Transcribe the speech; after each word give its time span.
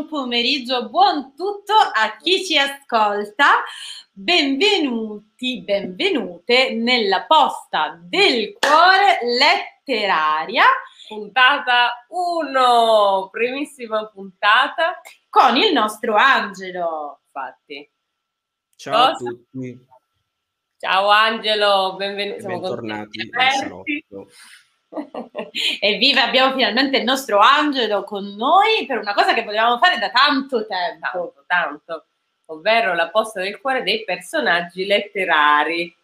buon 0.00 0.06
pomeriggio, 0.06 0.88
buon 0.88 1.34
tutto 1.34 1.74
a 1.74 2.16
chi 2.16 2.44
ci 2.44 2.56
ascolta. 2.56 3.62
Benvenuti, 4.12 5.62
benvenute 5.62 6.72
nella 6.72 7.24
posta 7.24 7.98
del 8.02 8.56
cuore 8.58 9.18
letteraria. 9.22 10.64
Puntata 11.06 12.06
1, 12.08 13.28
primissima 13.30 14.06
puntata. 14.06 15.00
Con 15.28 15.56
il 15.56 15.72
nostro 15.72 16.14
Angelo. 16.16 17.20
Infatti. 17.26 17.90
Ciao 18.76 19.04
a 19.04 19.14
tutti. 19.14 19.86
Ciao 20.78 21.08
Angelo, 21.10 21.96
benvenuti. 21.96 22.46
Bentornati 22.46 23.28
al 23.30 23.50
salotto. 23.50 24.30
Evviva, 25.80 26.24
abbiamo 26.24 26.54
finalmente 26.54 26.98
il 26.98 27.04
nostro 27.04 27.38
Angelo 27.38 28.04
con 28.04 28.34
noi 28.36 28.86
per 28.86 28.98
una 28.98 29.14
cosa 29.14 29.34
che 29.34 29.44
volevamo 29.44 29.78
fare 29.78 29.98
da 29.98 30.10
tanto 30.10 30.66
tempo. 30.66 31.08
Tanto, 31.10 31.44
tanto, 31.46 32.04
ovvero 32.46 32.94
la 32.94 33.08
posta 33.08 33.40
del 33.40 33.60
cuore 33.60 33.82
dei 33.82 34.04
personaggi 34.04 34.84
letterari. 34.86 35.94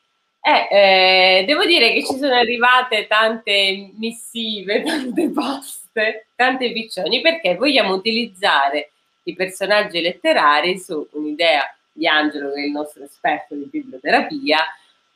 Eh, 0.40 0.68
eh, 0.70 1.44
devo 1.44 1.64
dire 1.64 1.92
che 1.92 2.04
ci 2.04 2.16
sono 2.16 2.34
arrivate 2.34 3.06
tante 3.08 3.90
missive, 3.96 4.82
tante 4.86 5.30
poste, 5.30 6.26
tante 6.36 6.72
piccioni, 6.72 7.20
perché 7.20 7.56
vogliamo 7.56 7.94
utilizzare 7.94 8.90
i 9.24 9.34
personaggi 9.34 10.00
letterari 10.00 10.78
su 10.78 11.06
un'idea 11.12 11.62
di 11.90 12.06
Angelo, 12.06 12.52
che 12.52 12.62
è 12.62 12.64
il 12.66 12.70
nostro 12.70 13.02
esperto 13.02 13.54
di 13.54 13.64
biblioterapia. 13.64 14.58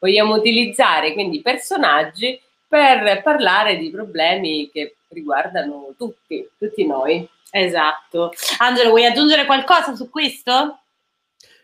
Vogliamo 0.00 0.34
utilizzare 0.34 1.12
quindi 1.12 1.42
personaggi 1.42 2.40
per 2.70 3.20
parlare 3.24 3.76
di 3.78 3.90
problemi 3.90 4.70
che 4.70 4.98
riguardano 5.08 5.92
tutti, 5.98 6.48
tutti 6.56 6.86
noi. 6.86 7.28
Esatto. 7.50 8.30
Angelo, 8.58 8.90
vuoi 8.90 9.06
aggiungere 9.06 9.44
qualcosa 9.44 9.96
su 9.96 10.08
questo? 10.08 10.78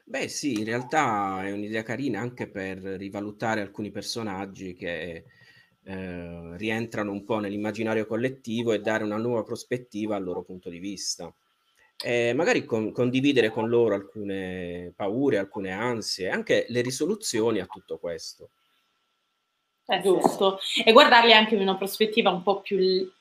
Beh 0.02 0.26
sì, 0.26 0.54
in 0.54 0.64
realtà 0.64 1.46
è 1.46 1.52
un'idea 1.52 1.84
carina 1.84 2.18
anche 2.18 2.48
per 2.48 2.78
rivalutare 2.78 3.60
alcuni 3.60 3.92
personaggi 3.92 4.74
che 4.74 5.24
eh, 5.84 6.56
rientrano 6.56 7.12
un 7.12 7.24
po' 7.24 7.38
nell'immaginario 7.38 8.04
collettivo 8.04 8.72
e 8.72 8.80
dare 8.80 9.04
una 9.04 9.16
nuova 9.16 9.44
prospettiva 9.44 10.16
al 10.16 10.24
loro 10.24 10.42
punto 10.42 10.70
di 10.70 10.80
vista. 10.80 11.32
E 12.04 12.32
magari 12.34 12.64
con, 12.64 12.90
condividere 12.90 13.50
con 13.50 13.68
loro 13.68 13.94
alcune 13.94 14.92
paure, 14.96 15.38
alcune 15.38 15.70
ansie, 15.70 16.30
anche 16.30 16.66
le 16.68 16.80
risoluzioni 16.80 17.60
a 17.60 17.66
tutto 17.66 17.98
questo. 17.98 18.50
È 19.86 20.00
giusto. 20.00 20.58
E 20.84 20.92
guardarli 20.92 21.32
anche 21.32 21.54
in 21.54 21.60
una 21.60 21.76
prospettiva 21.76 22.30
un 22.30 22.42
po' 22.42 22.60
più, 22.60 22.78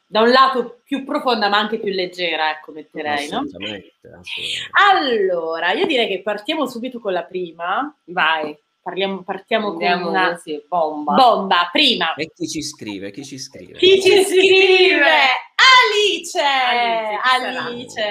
da 0.07 0.21
un 0.21 0.31
lato 0.31 0.79
più 0.83 1.03
profonda 1.05 1.47
ma 1.47 1.59
anche 1.59 1.79
più 1.79 1.91
leggera, 1.93 2.49
ecco, 2.49 2.71
metterei, 2.71 3.29
no? 3.29 3.39
Assolutamente, 3.39 3.93
assolutamente. 4.01 4.69
Allora, 4.91 5.71
io 5.73 5.85
direi 5.85 6.07
che 6.07 6.21
partiamo 6.21 6.65
subito 6.67 6.99
con 6.99 7.13
la 7.13 7.23
prima. 7.23 7.95
Vai. 8.05 8.57
Parliamo, 8.81 9.23
partiamo 9.23 9.71
Andiamo 9.71 10.03
con 10.03 10.13
una 10.13 10.33
così, 10.33 10.63
bomba. 10.67 11.13
bomba. 11.13 11.69
Prima. 11.71 12.13
E 12.13 12.31
chi 12.35 12.47
ci 12.47 12.61
scrive? 12.61 13.09
Chi 13.11 13.25
ci 13.25 13.39
scrive? 13.39 13.79
Chi 13.79 13.99
ci 13.99 14.23
scrive? 14.23 15.11
Alice! 15.55 16.39
Alice? 16.39 17.57
Alice. 17.57 18.03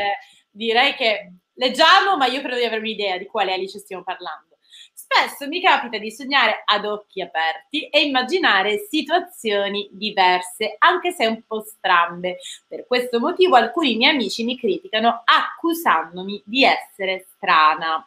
Direi 0.51 0.95
che 0.95 1.33
leggiamo, 1.55 2.17
ma 2.17 2.27
io 2.27 2.41
credo 2.41 2.57
di 2.57 2.65
avere 2.65 2.81
un'idea 2.81 3.19
di 3.19 3.27
quale 3.27 3.53
Alice 3.53 3.79
stiamo 3.79 4.03
parlando. 4.03 4.54
Spesso 4.93 5.47
mi 5.49 5.61
capita 5.61 5.99
di 5.99 6.11
sognare 6.11 6.63
ad 6.65 6.85
occhi 6.87 7.21
aperti 7.21 7.89
e 7.89 8.03
immaginare 8.03 8.87
situazioni 8.91 9.89
diverse, 9.93 10.77
anche 10.79 11.13
se 11.13 11.27
un 11.27 11.43
po' 11.47 11.63
strambe. 11.63 12.39
Per 12.67 12.87
questo 12.87 13.21
motivo 13.21 13.57
alcuni 13.57 13.97
miei 13.97 14.13
amici 14.13 14.45
mi 14.45 14.59
criticano 14.59 15.23
accusandomi 15.25 16.43
di 16.45 16.65
essere 16.65 17.27
strana. 17.37 18.07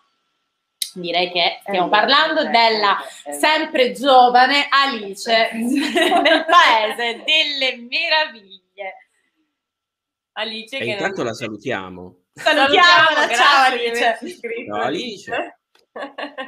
Direi 0.93 1.31
che 1.31 1.59
stiamo 1.61 1.85
Eh, 1.87 1.89
parlando 1.89 2.41
eh, 2.41 2.49
della 2.49 2.97
eh, 3.23 3.29
eh. 3.29 3.33
sempre 3.33 3.91
giovane 3.91 4.67
Alice 4.69 5.49
nel 5.53 6.45
paese 6.45 7.23
delle 7.23 7.75
meraviglie. 7.87 9.07
Alice 10.33 10.77
E 10.77 10.79
che 10.79 10.91
intanto 10.91 11.17
non- 11.17 11.27
la 11.27 11.33
salutiamo. 11.33 12.15
Salutiamola, 12.33 13.27
ciao 13.29 13.63
Alice. 13.65 14.17
Ciao 14.67 14.81
Alice. 14.81 15.56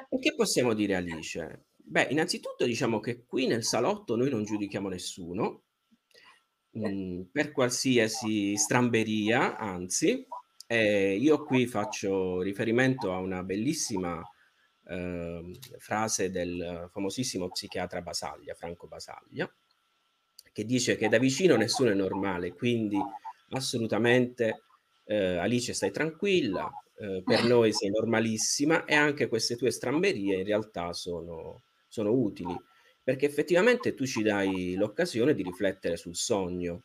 E 0.09 0.19
che 0.19 0.35
possiamo 0.35 0.73
dire 0.73 0.95
Alice? 0.95 1.65
Beh, 1.75 2.07
innanzitutto 2.11 2.65
diciamo 2.65 2.99
che 2.99 3.25
qui 3.25 3.47
nel 3.47 3.63
salotto 3.63 4.15
noi 4.15 4.29
non 4.29 4.43
giudichiamo 4.43 4.89
nessuno 4.89 5.63
mm, 6.77 7.21
per 7.31 7.51
qualsiasi 7.51 8.55
stramberia, 8.55 9.57
anzi, 9.57 10.25
eh, 10.67 11.15
io 11.15 11.43
qui 11.43 11.65
faccio 11.65 12.41
riferimento 12.41 13.11
a 13.11 13.17
una 13.17 13.43
bellissima 13.43 14.21
ehm, 14.87 15.53
frase 15.77 16.29
del 16.29 16.89
famosissimo 16.91 17.49
psichiatra 17.49 18.01
Basaglia, 18.01 18.53
Franco 18.53 18.87
Basaglia, 18.87 19.51
che 20.51 20.65
dice 20.65 20.95
che 20.95 21.07
da 21.07 21.17
vicino 21.17 21.55
nessuno 21.55 21.89
è 21.89 21.95
normale, 21.95 22.53
quindi 22.53 22.97
assolutamente 23.49 24.63
eh, 25.05 25.37
Alice 25.37 25.73
stai 25.73 25.91
tranquilla, 25.91 26.69
eh, 26.99 27.21
per 27.23 27.45
noi 27.45 27.73
sei 27.73 27.89
normalissima 27.89 28.85
e 28.85 28.95
anche 28.95 29.27
queste 29.27 29.55
tue 29.55 29.71
stramberie 29.71 30.37
in 30.37 30.45
realtà 30.45 30.93
sono, 30.93 31.63
sono 31.87 32.11
utili 32.11 32.55
perché 33.03 33.25
effettivamente 33.25 33.93
tu 33.93 34.05
ci 34.05 34.21
dai 34.21 34.75
l'occasione 34.75 35.33
di 35.33 35.41
riflettere 35.41 35.97
sul 35.97 36.15
sogno, 36.15 36.83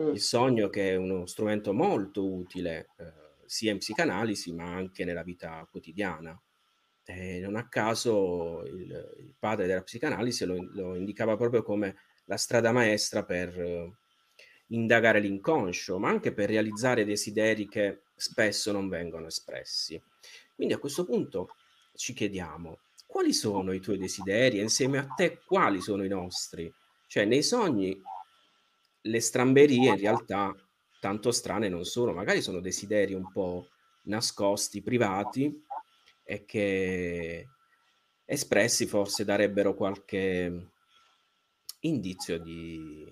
Mm. 0.00 0.10
il 0.12 0.20
sogno 0.20 0.68
che 0.68 0.90
è 0.90 0.96
uno 0.96 1.24
strumento 1.26 1.72
molto 1.72 2.26
utile 2.26 2.88
eh, 2.98 3.12
sia 3.46 3.70
in 3.70 3.78
psicanalisi 3.78 4.52
ma 4.52 4.64
anche 4.74 5.04
nella 5.04 5.22
vita 5.22 5.66
quotidiana. 5.70 6.40
E 7.06 7.38
non 7.40 7.54
a 7.56 7.68
caso 7.68 8.64
il, 8.64 8.90
il 9.18 9.34
padre 9.38 9.66
della 9.66 9.82
psicanalisi 9.82 10.44
lo, 10.46 10.56
lo 10.72 10.94
indicava 10.96 11.36
proprio 11.36 11.62
come 11.62 11.96
la 12.24 12.36
strada 12.36 12.72
maestra 12.72 13.24
per 13.24 13.60
eh, 13.60 13.92
indagare 14.68 15.20
l'inconscio, 15.20 15.98
ma 15.98 16.08
anche 16.08 16.32
per 16.32 16.48
realizzare 16.48 17.04
desideri 17.04 17.68
che 17.68 18.02
spesso 18.14 18.72
non 18.72 18.88
vengono 18.88 19.26
espressi. 19.26 20.00
Quindi 20.54 20.74
a 20.74 20.78
questo 20.78 21.04
punto 21.04 21.56
ci 21.94 22.12
chiediamo 22.12 22.78
quali 23.06 23.32
sono 23.32 23.72
i 23.72 23.80
tuoi 23.80 23.98
desideri 23.98 24.58
e 24.58 24.62
insieme 24.62 24.98
a 24.98 25.06
te 25.06 25.40
quali 25.44 25.80
sono 25.80 26.04
i 26.04 26.08
nostri? 26.08 26.72
Cioè 27.06 27.24
nei 27.24 27.42
sogni 27.42 27.96
le 29.02 29.20
stramberie 29.20 29.90
in 29.90 29.96
realtà 29.96 30.52
tanto 30.98 31.30
strane 31.30 31.68
non 31.68 31.84
sono, 31.84 32.12
magari 32.12 32.42
sono 32.42 32.60
desideri 32.60 33.14
un 33.14 33.30
po' 33.30 33.68
nascosti, 34.04 34.82
privati 34.82 35.62
e 36.24 36.44
che 36.44 37.46
espressi 38.24 38.86
forse 38.86 39.24
darebbero 39.24 39.74
qualche 39.74 40.70
indizio 41.80 42.38
di, 42.38 43.06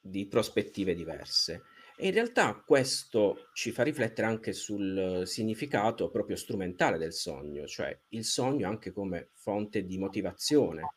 di 0.00 0.26
prospettive 0.26 0.94
diverse. 0.94 1.62
In 2.02 2.12
realtà 2.12 2.54
questo 2.64 3.48
ci 3.52 3.72
fa 3.72 3.82
riflettere 3.82 4.26
anche 4.26 4.54
sul 4.54 5.22
significato 5.26 6.08
proprio 6.08 6.34
strumentale 6.34 6.96
del 6.96 7.12
sogno, 7.12 7.66
cioè 7.66 7.94
il 8.10 8.24
sogno 8.24 8.66
anche 8.66 8.90
come 8.90 9.28
fonte 9.34 9.84
di 9.84 9.98
motivazione. 9.98 10.94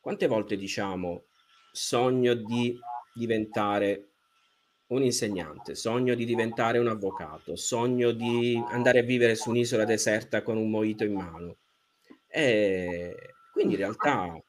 Quante 0.00 0.26
volte 0.26 0.56
diciamo 0.56 1.24
sogno 1.72 2.32
di 2.32 2.78
diventare 3.14 4.12
un 4.86 5.02
insegnante, 5.02 5.74
sogno 5.74 6.14
di 6.14 6.24
diventare 6.24 6.78
un 6.78 6.88
avvocato, 6.88 7.54
sogno 7.54 8.12
di 8.12 8.58
andare 8.70 9.00
a 9.00 9.04
vivere 9.04 9.34
su 9.34 9.50
un'isola 9.50 9.84
deserta 9.84 10.42
con 10.42 10.56
un 10.56 10.70
mojito 10.70 11.04
in 11.04 11.12
mano. 11.12 11.56
E 12.26 13.14
quindi 13.52 13.74
in 13.74 13.80
realtà 13.80 14.42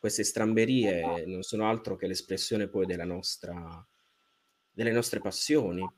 queste 0.00 0.24
stramberie 0.24 1.26
non 1.26 1.42
sono 1.42 1.68
altro 1.68 1.96
che 1.96 2.06
l'espressione 2.06 2.66
poi 2.66 2.86
della 2.86 3.04
nostra, 3.04 3.86
delle 4.74 4.92
nostre 4.92 5.20
passioni, 5.20 5.88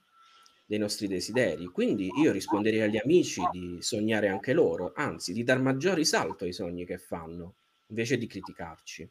dei 0.66 0.78
nostri 0.78 1.06
desideri. 1.06 1.66
Quindi 1.66 2.10
io 2.20 2.32
risponderei 2.32 2.82
agli 2.82 2.98
amici 2.98 3.42
di 3.50 3.78
sognare 3.80 4.28
anche 4.28 4.52
loro, 4.52 4.92
anzi 4.94 5.32
di 5.32 5.42
dar 5.42 5.60
maggior 5.60 5.94
risalto 5.94 6.44
ai 6.44 6.52
sogni 6.52 6.84
che 6.84 6.98
fanno, 6.98 7.54
invece 7.88 8.18
di 8.18 8.26
criticarci. 8.26 9.10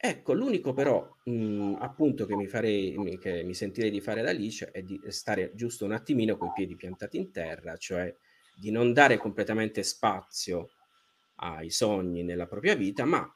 Ecco, 0.00 0.32
l'unico 0.32 0.72
però 0.72 1.12
mh, 1.24 1.76
appunto 1.80 2.24
che 2.24 2.36
mi, 2.36 2.46
farei, 2.46 3.18
che 3.20 3.42
mi 3.42 3.52
sentirei 3.52 3.90
di 3.90 4.00
fare 4.00 4.22
da 4.22 4.30
Alice 4.30 4.70
è 4.70 4.82
di 4.82 5.00
stare 5.08 5.52
giusto 5.54 5.84
un 5.84 5.92
attimino 5.92 6.36
coi 6.36 6.52
piedi 6.54 6.76
piantati 6.76 7.16
in 7.16 7.32
terra, 7.32 7.76
cioè 7.76 8.14
di 8.54 8.70
non 8.70 8.92
dare 8.92 9.16
completamente 9.16 9.82
spazio 9.82 10.70
ai 11.36 11.70
sogni 11.70 12.22
nella 12.22 12.46
propria 12.46 12.76
vita, 12.76 13.04
ma 13.04 13.28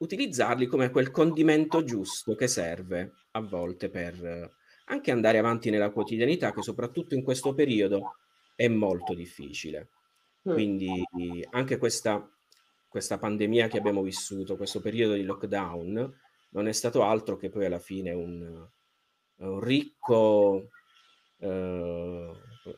utilizzarli 0.00 0.66
come 0.66 0.90
quel 0.90 1.10
condimento 1.10 1.84
giusto 1.84 2.34
che 2.34 2.48
serve 2.48 3.12
a 3.32 3.40
volte 3.40 3.88
per 3.90 4.24
eh, 4.24 4.50
anche 4.86 5.10
andare 5.10 5.38
avanti 5.38 5.70
nella 5.70 5.90
quotidianità, 5.90 6.52
che 6.52 6.62
soprattutto 6.62 7.14
in 7.14 7.22
questo 7.22 7.54
periodo 7.54 8.16
è 8.54 8.68
molto 8.68 9.14
difficile. 9.14 9.88
Mm. 10.48 10.52
Quindi 10.52 11.04
anche 11.50 11.78
questa, 11.78 12.28
questa 12.88 13.18
pandemia 13.18 13.68
che 13.68 13.78
abbiamo 13.78 14.02
vissuto, 14.02 14.56
questo 14.56 14.80
periodo 14.80 15.14
di 15.14 15.22
lockdown, 15.22 16.18
non 16.50 16.66
è 16.66 16.72
stato 16.72 17.04
altro 17.04 17.36
che 17.36 17.50
poi 17.50 17.66
alla 17.66 17.78
fine 17.78 18.10
un, 18.12 18.68
un 19.36 19.60
ricco 19.60 20.70
eh, 21.38 22.32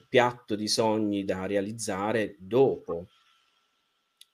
piatto 0.08 0.54
di 0.54 0.68
sogni 0.68 1.24
da 1.24 1.46
realizzare 1.46 2.36
dopo. 2.38 3.06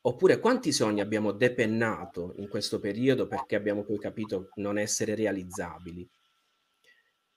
Oppure 0.00 0.38
quanti 0.38 0.72
sogni 0.72 1.00
abbiamo 1.00 1.32
depennato 1.32 2.34
in 2.36 2.48
questo 2.48 2.78
periodo 2.78 3.26
perché 3.26 3.56
abbiamo 3.56 3.82
poi 3.82 3.98
capito 3.98 4.50
non 4.54 4.78
essere 4.78 5.14
realizzabili? 5.14 6.08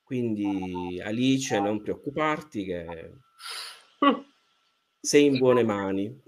Quindi 0.03 1.01
Alice, 1.03 1.59
non 1.59 1.81
preoccuparti 1.81 2.65
che 2.65 3.11
sei 4.99 5.25
in 5.25 5.37
buone 5.37 5.63
mani. 5.63 6.21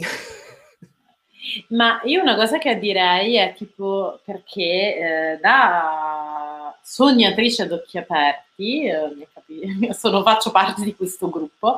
Ma 1.69 2.01
io 2.06 2.21
una 2.21 2.36
cosa 2.36 2.57
che 2.57 2.79
direi 2.79 3.36
è 3.36 3.53
tipo 3.56 4.19
perché 4.24 5.33
eh, 5.33 5.39
da 5.41 6.75
sognatrice 6.81 7.63
ad 7.63 7.71
occhi 7.71 7.97
aperti, 7.97 8.86
eh, 8.86 9.94
sono, 9.94 10.24
faccio 10.24 10.51
parte 10.51 10.83
di 10.83 10.95
questo 10.95 11.29
gruppo, 11.29 11.77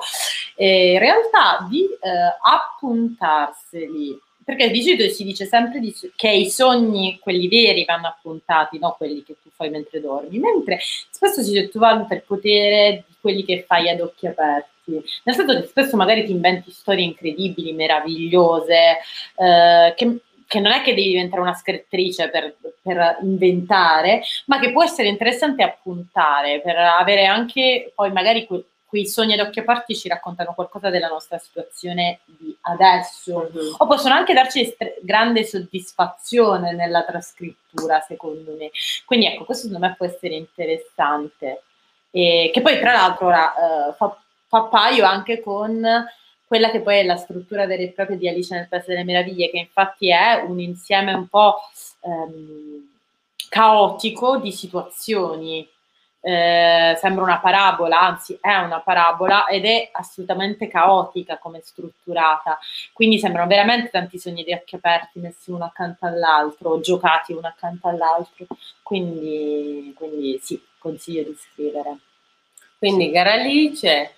eh, 0.56 0.94
in 0.94 1.00
realtà 1.00 1.66
di 1.69 1.84
eh, 1.86 2.38
appuntarseli 2.42 4.22
perché 4.46 4.70
di 4.70 4.84
solito 4.84 5.10
si 5.10 5.24
dice 5.24 5.46
sempre 5.46 5.80
di, 5.80 5.94
che 6.16 6.30
i 6.30 6.50
sogni, 6.52 7.18
quelli 7.20 7.48
veri, 7.48 7.84
vanno 7.84 8.08
appuntati, 8.08 8.78
non 8.78 8.94
quelli 8.96 9.24
che 9.24 9.38
tu 9.42 9.50
fai 9.56 9.72
mentre 9.72 10.00
dormi, 10.00 10.38
mentre 10.38 10.78
spesso 11.10 11.42
si 11.42 11.56
sottovaluta 11.56 12.14
il 12.14 12.22
potere 12.22 13.06
di 13.08 13.16
quelli 13.20 13.44
che 13.44 13.66
fai 13.68 13.90
ad 13.90 14.02
occhi 14.02 14.28
aperti. 14.28 15.02
Nel 15.24 15.36
senso 15.36 15.60
che 15.60 15.66
spesso 15.66 15.98
magari 15.98 16.26
ti 16.26 16.32
inventi 16.32 16.70
storie 16.70 17.04
incredibili, 17.04 17.74
meravigliose, 17.74 18.98
eh, 19.36 19.94
che, 19.96 20.18
che, 20.46 20.60
non 20.60 20.72
è 20.72 20.84
che 20.84 20.94
devi 20.94 21.08
diventare 21.10 21.42
una 21.42 21.56
scrittrice 21.56 22.30
per, 22.30 22.56
per, 22.84 23.18
inventare, 23.24 24.22
ma 24.46 24.60
che 24.60 24.72
può 24.72 24.84
essere 24.84 25.08
interessante 25.08 25.64
appuntare, 25.64 26.62
per 26.62 26.78
avere 26.78 27.26
anche 27.26 27.92
poi 27.96 28.12
magari 28.12 28.46
quel 28.46 28.64
quei 28.86 29.08
sogni 29.08 29.34
ad 29.34 29.40
occhio 29.40 29.64
aperti 29.64 29.96
ci 29.96 30.08
raccontano 30.08 30.54
qualcosa 30.54 30.90
della 30.90 31.08
nostra 31.08 31.38
situazione 31.38 32.20
di 32.26 32.56
adesso. 32.62 33.50
Mm-hmm. 33.52 33.74
o 33.78 33.88
possono 33.88 34.14
anche 34.14 34.34
darci 34.34 34.62
est- 34.62 35.00
grande 35.02 35.44
soddisfazione 35.44 36.74
nella 36.74 37.04
trascrittura 37.04 38.00
secondo 38.02 38.56
me. 38.58 38.72
Quindi 39.06 39.28
ecco 39.28 39.46
questo 39.46 39.68
secondo 39.68 39.86
me 39.86 39.96
può 39.96 40.06
essere 40.06 40.36
interessante. 40.36 41.64
E 42.12 42.50
che 42.54 42.62
poi 42.62 42.80
tra 42.80 42.94
l'altro 42.94 43.28
ora 43.28 43.54
uh, 43.58 43.94
fa, 43.94 44.18
fa 44.48 44.64
paio 44.64 45.04
anche 45.04 45.42
con 45.42 45.86
quella 46.48 46.70
che 46.70 46.82
poi 46.82 47.00
è 47.00 47.04
la 47.04 47.18
struttura 47.18 47.66
vera 47.66 47.82
e 47.82 47.92
propria 47.92 48.18
di 48.18 48.30
Alice 48.30 48.56
nel 48.56 48.68
Paese 48.68 48.92
delle 48.92 49.04
Meraviglie 49.04 49.50
che 49.50 49.58
infatti 49.58 50.12
è 50.12 50.36
un 50.36 50.60
insieme 50.60 51.14
un 51.14 51.28
po' 51.28 51.56
um, 52.02 52.88
caotico 53.50 54.38
di 54.38 54.52
situazioni 54.52 55.68
eh, 56.27 56.95
sembra 56.98 57.24
una 57.24 57.39
parabola, 57.39 58.01
anzi 58.01 58.36
è 58.42 58.56
una 58.56 58.80
parabola 58.80 59.45
ed 59.45 59.63
è 59.63 59.89
assolutamente 59.92 60.68
caotica 60.68 61.38
come 61.38 61.62
strutturata, 61.63 62.57
quindi 62.94 63.19
sembrano 63.19 63.48
veramente 63.48 63.92
tanti 63.92 64.18
sogni 64.18 64.44
di 64.44 64.51
occhi 64.51 64.74
aperti 64.74 65.19
messi 65.19 65.51
uno 65.51 65.66
accanto 65.66 66.07
all'altro, 66.07 66.80
giocati 66.80 67.31
uno 67.33 67.45
accanto 67.45 67.88
all'altro, 67.89 68.48
quindi, 68.81 69.94
quindi 69.95 70.39
sì, 70.42 70.60
consiglio 70.80 71.22
di 71.22 71.38
scrivere. 71.38 71.98
Quindi 72.80 73.12
cara 73.12 73.33
Alice, 73.33 74.16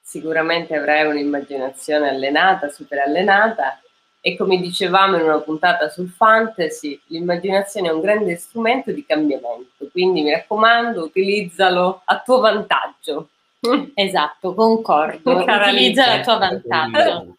sicuramente 0.00 0.74
avrai 0.74 1.04
un'immaginazione 1.04 2.08
allenata, 2.08 2.70
super 2.70 3.00
allenata 3.00 3.78
e 4.22 4.36
come 4.36 4.58
dicevamo 4.58 5.16
in 5.16 5.22
una 5.22 5.40
puntata 5.40 5.88
sul 5.88 6.10
fantasy, 6.10 7.00
l'immaginazione 7.06 7.88
è 7.88 7.92
un 7.92 8.00
grande 8.00 8.36
strumento 8.36 8.92
di 8.92 9.04
cambiamento, 9.06 9.88
quindi 9.90 10.22
mi 10.22 10.30
raccomando, 10.30 11.04
utilizzalo 11.04 12.02
a 12.04 12.20
tuo 12.20 12.40
vantaggio. 12.40 13.28
Esatto, 13.94 14.54
concordo, 14.54 15.36
utilizzalo 15.36 16.12
a 16.12 16.20
tuo 16.22 16.38
vantaggio. 16.38 17.36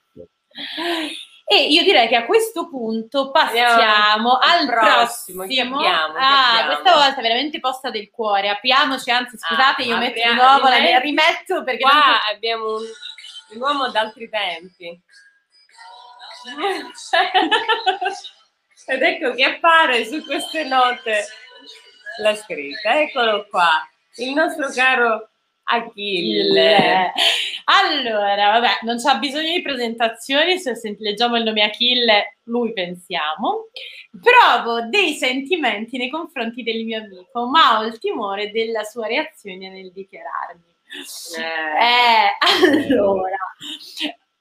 E 1.51 1.67
io 1.67 1.83
direi 1.83 2.07
che 2.07 2.15
a 2.15 2.25
questo 2.25 2.69
punto 2.69 3.29
passiamo 3.29 4.37
al 4.37 4.65
prossimo. 4.67 5.43
prossimo. 5.43 5.77
Abbiamo, 5.79 6.13
ah, 6.17 6.65
questa 6.65 6.93
volta 6.93 7.17
è 7.17 7.21
veramente 7.21 7.59
posta 7.59 7.89
del 7.89 8.09
cuore. 8.09 8.47
Apriamoci, 8.47 9.11
anzi, 9.11 9.37
scusate, 9.37 9.81
ah, 9.81 9.85
io 9.85 9.97
metto 9.97 10.21
di 10.25 10.33
nuovo 10.33 10.69
la 10.69 10.99
rimetto 10.99 11.63
perché 11.63 11.81
qua 11.81 11.91
non... 11.91 12.33
abbiamo 12.33 12.65
un, 12.67 12.83
un 13.49 13.61
uomo 13.61 13.89
d'altri 13.89 14.29
tempi. 14.29 14.97
Ed 18.87 19.01
ecco 19.01 19.33
che 19.33 19.43
appare 19.43 20.05
su 20.05 20.23
queste 20.25 20.63
note 20.63 21.25
la 22.19 22.35
scritta. 22.35 22.99
Eccolo 22.99 23.47
qua, 23.49 23.69
il 24.17 24.33
nostro 24.33 24.69
caro 24.69 25.29
Achille. 25.63 27.13
Allora, 27.65 28.59
vabbè, 28.59 28.79
non 28.81 28.97
c'ha 28.97 29.15
bisogno 29.15 29.53
di 29.53 29.61
presentazioni, 29.61 30.57
se 30.59 30.75
leggiamo 30.99 31.37
il 31.37 31.43
nome 31.43 31.63
Achille, 31.63 32.37
lui 32.43 32.73
pensiamo. 32.73 33.67
Provo 34.19 34.81
dei 34.89 35.13
sentimenti 35.13 35.97
nei 35.97 36.09
confronti 36.09 36.63
del 36.63 36.83
mio 36.83 36.99
amico, 36.99 37.45
ma 37.47 37.79
ho 37.79 37.85
il 37.85 37.97
timore 37.97 38.51
della 38.51 38.83
sua 38.83 39.07
reazione 39.07 39.69
nel 39.69 39.91
dichiararmi. 39.93 40.69
Eh, 41.37 41.41
eh 41.85 42.89
allora, 42.89 43.37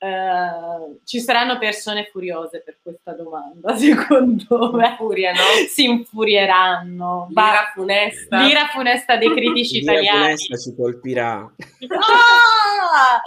Uh, 0.02 0.99
ci 1.05 1.20
saranno 1.20 1.58
persone 1.58 2.08
furiose 2.11 2.62
per 2.62 2.79
questa 2.81 3.12
domanda, 3.12 3.76
secondo 3.76 4.73
me. 4.73 4.88
Infuriano. 4.88 5.38
si 5.69 5.85
infurieranno. 5.85 7.26
L'ira 7.29 7.70
funesta. 7.75 8.41
L'ira 8.41 8.67
funesta 8.73 9.19
dei 9.19 9.31
critici 9.31 9.80
L'ira 9.80 9.92
italiani. 9.92 10.19
funesta 10.21 10.57
ci 10.57 10.75
colpirà. 10.75 11.54
Ah! 11.90 13.21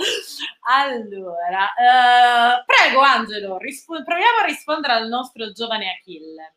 Allora, 0.62 1.70
uh, 1.78 2.64
prego 2.66 3.02
Angelo, 3.02 3.58
risp- 3.58 4.04
proviamo 4.04 4.40
a 4.42 4.46
rispondere 4.46 4.94
al 4.94 5.08
nostro 5.08 5.52
giovane 5.52 5.92
Achille. 5.92 6.56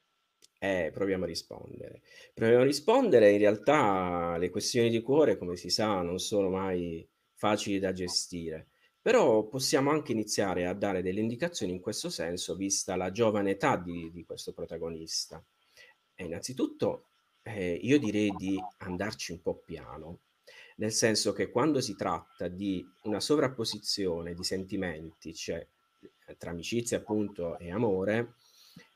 Eh, 0.59 0.91
proviamo 0.95 1.25
a 1.25 1.27
rispondere. 1.27 2.01
Proviamo 2.33 2.63
a 2.63 2.65
rispondere, 2.65 3.33
in 3.33 3.39
realtà 3.39 4.39
le 4.39 4.49
questioni 4.49 4.89
di 4.89 5.03
cuore, 5.03 5.37
come 5.37 5.57
si 5.57 5.69
sa, 5.69 6.01
non 6.01 6.19
sono 6.19 6.49
mai 6.49 7.07
facili 7.35 7.79
da 7.79 7.93
gestire 7.93 8.69
però 9.07 9.45
possiamo 9.45 9.93
anche 9.93 10.11
iniziare 10.11 10.67
a 10.67 10.75
dare 10.75 11.01
delle 11.01 11.21
indicazioni 11.21 11.71
in 11.71 11.79
questo 11.79 12.11
senso, 12.11 12.57
vista 12.57 12.97
la 12.97 13.13
giovane 13.13 13.53
età 13.53 13.77
di, 13.77 14.11
di 14.11 14.25
questo 14.25 14.53
protagonista. 14.53 15.41
E 16.13 16.25
innanzitutto 16.25 17.11
eh, 17.43 17.79
io 17.81 18.01
direi 18.01 18.33
di 18.37 18.61
andarci 18.79 19.31
un 19.31 19.43
po' 19.43 19.63
piano, 19.65 20.23
nel 20.79 20.91
senso 20.91 21.33
che 21.33 21.51
quando 21.51 21.81
si 21.81 21.95
tratta 21.95 22.49
di 22.49 22.85
una 23.05 23.21
sovrapposizione 23.21 24.35
di 24.35 24.43
sentimenti, 24.43 25.33
cioè 25.33 25.65
tra 26.37 26.51
amicizia 26.51 26.99
appunto 26.99 27.61
e 27.61 27.71
amore, 27.71 28.35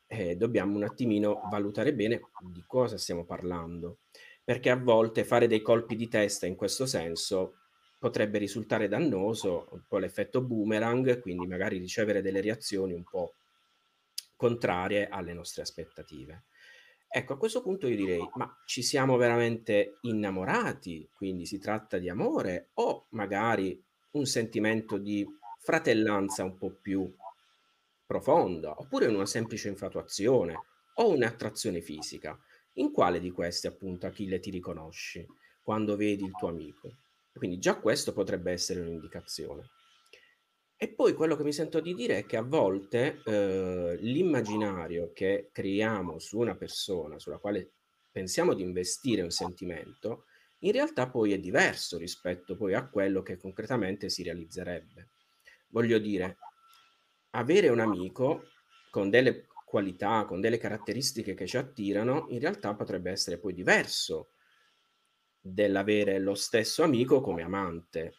eh, 0.07 0.35
dobbiamo 0.35 0.75
un 0.75 0.83
attimino 0.83 1.39
valutare 1.49 1.93
bene 1.93 2.19
di 2.51 2.65
cosa 2.67 2.97
stiamo 2.97 3.23
parlando, 3.23 3.99
perché 4.43 4.71
a 4.71 4.75
volte 4.75 5.23
fare 5.23 5.47
dei 5.47 5.61
colpi 5.61 5.95
di 5.95 6.09
testa 6.09 6.47
in 6.47 6.57
questo 6.57 6.85
senso 6.85 7.60
potrebbe 8.01 8.39
risultare 8.39 8.87
dannoso, 8.87 9.67
un 9.73 9.83
po' 9.87 9.99
l'effetto 9.99 10.41
boomerang, 10.41 11.19
quindi 11.19 11.45
magari 11.45 11.77
ricevere 11.77 12.23
delle 12.23 12.41
reazioni 12.41 12.93
un 12.93 13.03
po' 13.03 13.35
contrarie 14.35 15.07
alle 15.07 15.33
nostre 15.33 15.61
aspettative. 15.61 16.45
Ecco, 17.07 17.33
a 17.33 17.37
questo 17.37 17.61
punto 17.61 17.85
io 17.85 17.95
direi, 17.95 18.27
ma 18.37 18.51
ci 18.65 18.81
siamo 18.81 19.17
veramente 19.17 19.99
innamorati? 20.01 21.07
Quindi 21.13 21.45
si 21.45 21.59
tratta 21.59 21.99
di 21.99 22.09
amore 22.09 22.69
o 22.73 23.05
magari 23.09 23.79
un 24.13 24.25
sentimento 24.25 24.97
di 24.97 25.23
fratellanza 25.59 26.43
un 26.43 26.57
po' 26.57 26.71
più 26.71 27.07
profonda, 28.03 28.79
oppure 28.79 29.05
una 29.05 29.27
semplice 29.27 29.69
infatuazione 29.69 30.57
o 30.95 31.11
un'attrazione 31.11 31.81
fisica? 31.81 32.35
In 32.75 32.91
quale 32.91 33.19
di 33.19 33.29
queste 33.29 33.67
appunto 33.67 34.07
Achille 34.07 34.39
ti 34.39 34.49
riconosci 34.49 35.23
quando 35.61 35.95
vedi 35.95 36.23
il 36.23 36.35
tuo 36.35 36.47
amico? 36.47 37.00
Quindi 37.33 37.59
già 37.59 37.79
questo 37.79 38.13
potrebbe 38.13 38.51
essere 38.51 38.81
un'indicazione. 38.81 39.69
E 40.75 40.89
poi 40.89 41.13
quello 41.13 41.35
che 41.35 41.43
mi 41.43 41.53
sento 41.53 41.79
di 41.79 41.93
dire 41.93 42.17
è 42.17 42.25
che 42.25 42.37
a 42.37 42.41
volte 42.41 43.21
eh, 43.23 43.97
l'immaginario 43.99 45.11
che 45.13 45.49
creiamo 45.51 46.17
su 46.17 46.39
una 46.39 46.55
persona, 46.55 47.19
sulla 47.19 47.37
quale 47.37 47.73
pensiamo 48.11 48.53
di 48.53 48.63
investire 48.63 49.21
un 49.21 49.29
sentimento, 49.29 50.25
in 50.59 50.71
realtà 50.71 51.07
poi 51.09 51.33
è 51.33 51.39
diverso 51.39 51.97
rispetto 51.97 52.55
poi 52.55 52.73
a 52.73 52.87
quello 52.87 53.21
che 53.21 53.37
concretamente 53.37 54.09
si 54.09 54.23
realizzerebbe. 54.23 55.09
Voglio 55.67 55.99
dire, 55.99 56.37
avere 57.31 57.69
un 57.69 57.79
amico 57.79 58.45
con 58.89 59.09
delle 59.09 59.45
qualità, 59.65 60.25
con 60.25 60.41
delle 60.41 60.57
caratteristiche 60.57 61.33
che 61.33 61.45
ci 61.45 61.57
attirano, 61.57 62.25
in 62.29 62.39
realtà 62.39 62.75
potrebbe 62.75 63.11
essere 63.11 63.37
poi 63.37 63.53
diverso 63.53 64.30
dell'avere 65.41 66.19
lo 66.19 66.35
stesso 66.35 66.83
amico 66.83 67.19
come 67.19 67.41
amante, 67.41 68.13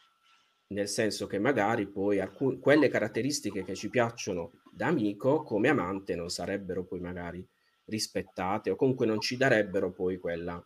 nel 0.68 0.88
senso 0.88 1.26
che 1.26 1.38
magari 1.38 1.86
poi 1.86 2.18
alcune, 2.18 2.58
quelle 2.58 2.88
caratteristiche 2.88 3.62
che 3.62 3.74
ci 3.74 3.88
piacciono 3.88 4.62
da 4.72 4.88
amico 4.88 5.42
come 5.42 5.68
amante 5.68 6.16
non 6.16 6.30
sarebbero 6.30 6.84
poi 6.84 7.00
magari 7.00 7.46
rispettate 7.84 8.70
o 8.70 8.76
comunque 8.76 9.06
non 9.06 9.20
ci 9.20 9.36
darebbero 9.36 9.92
poi 9.92 10.18
quella 10.18 10.62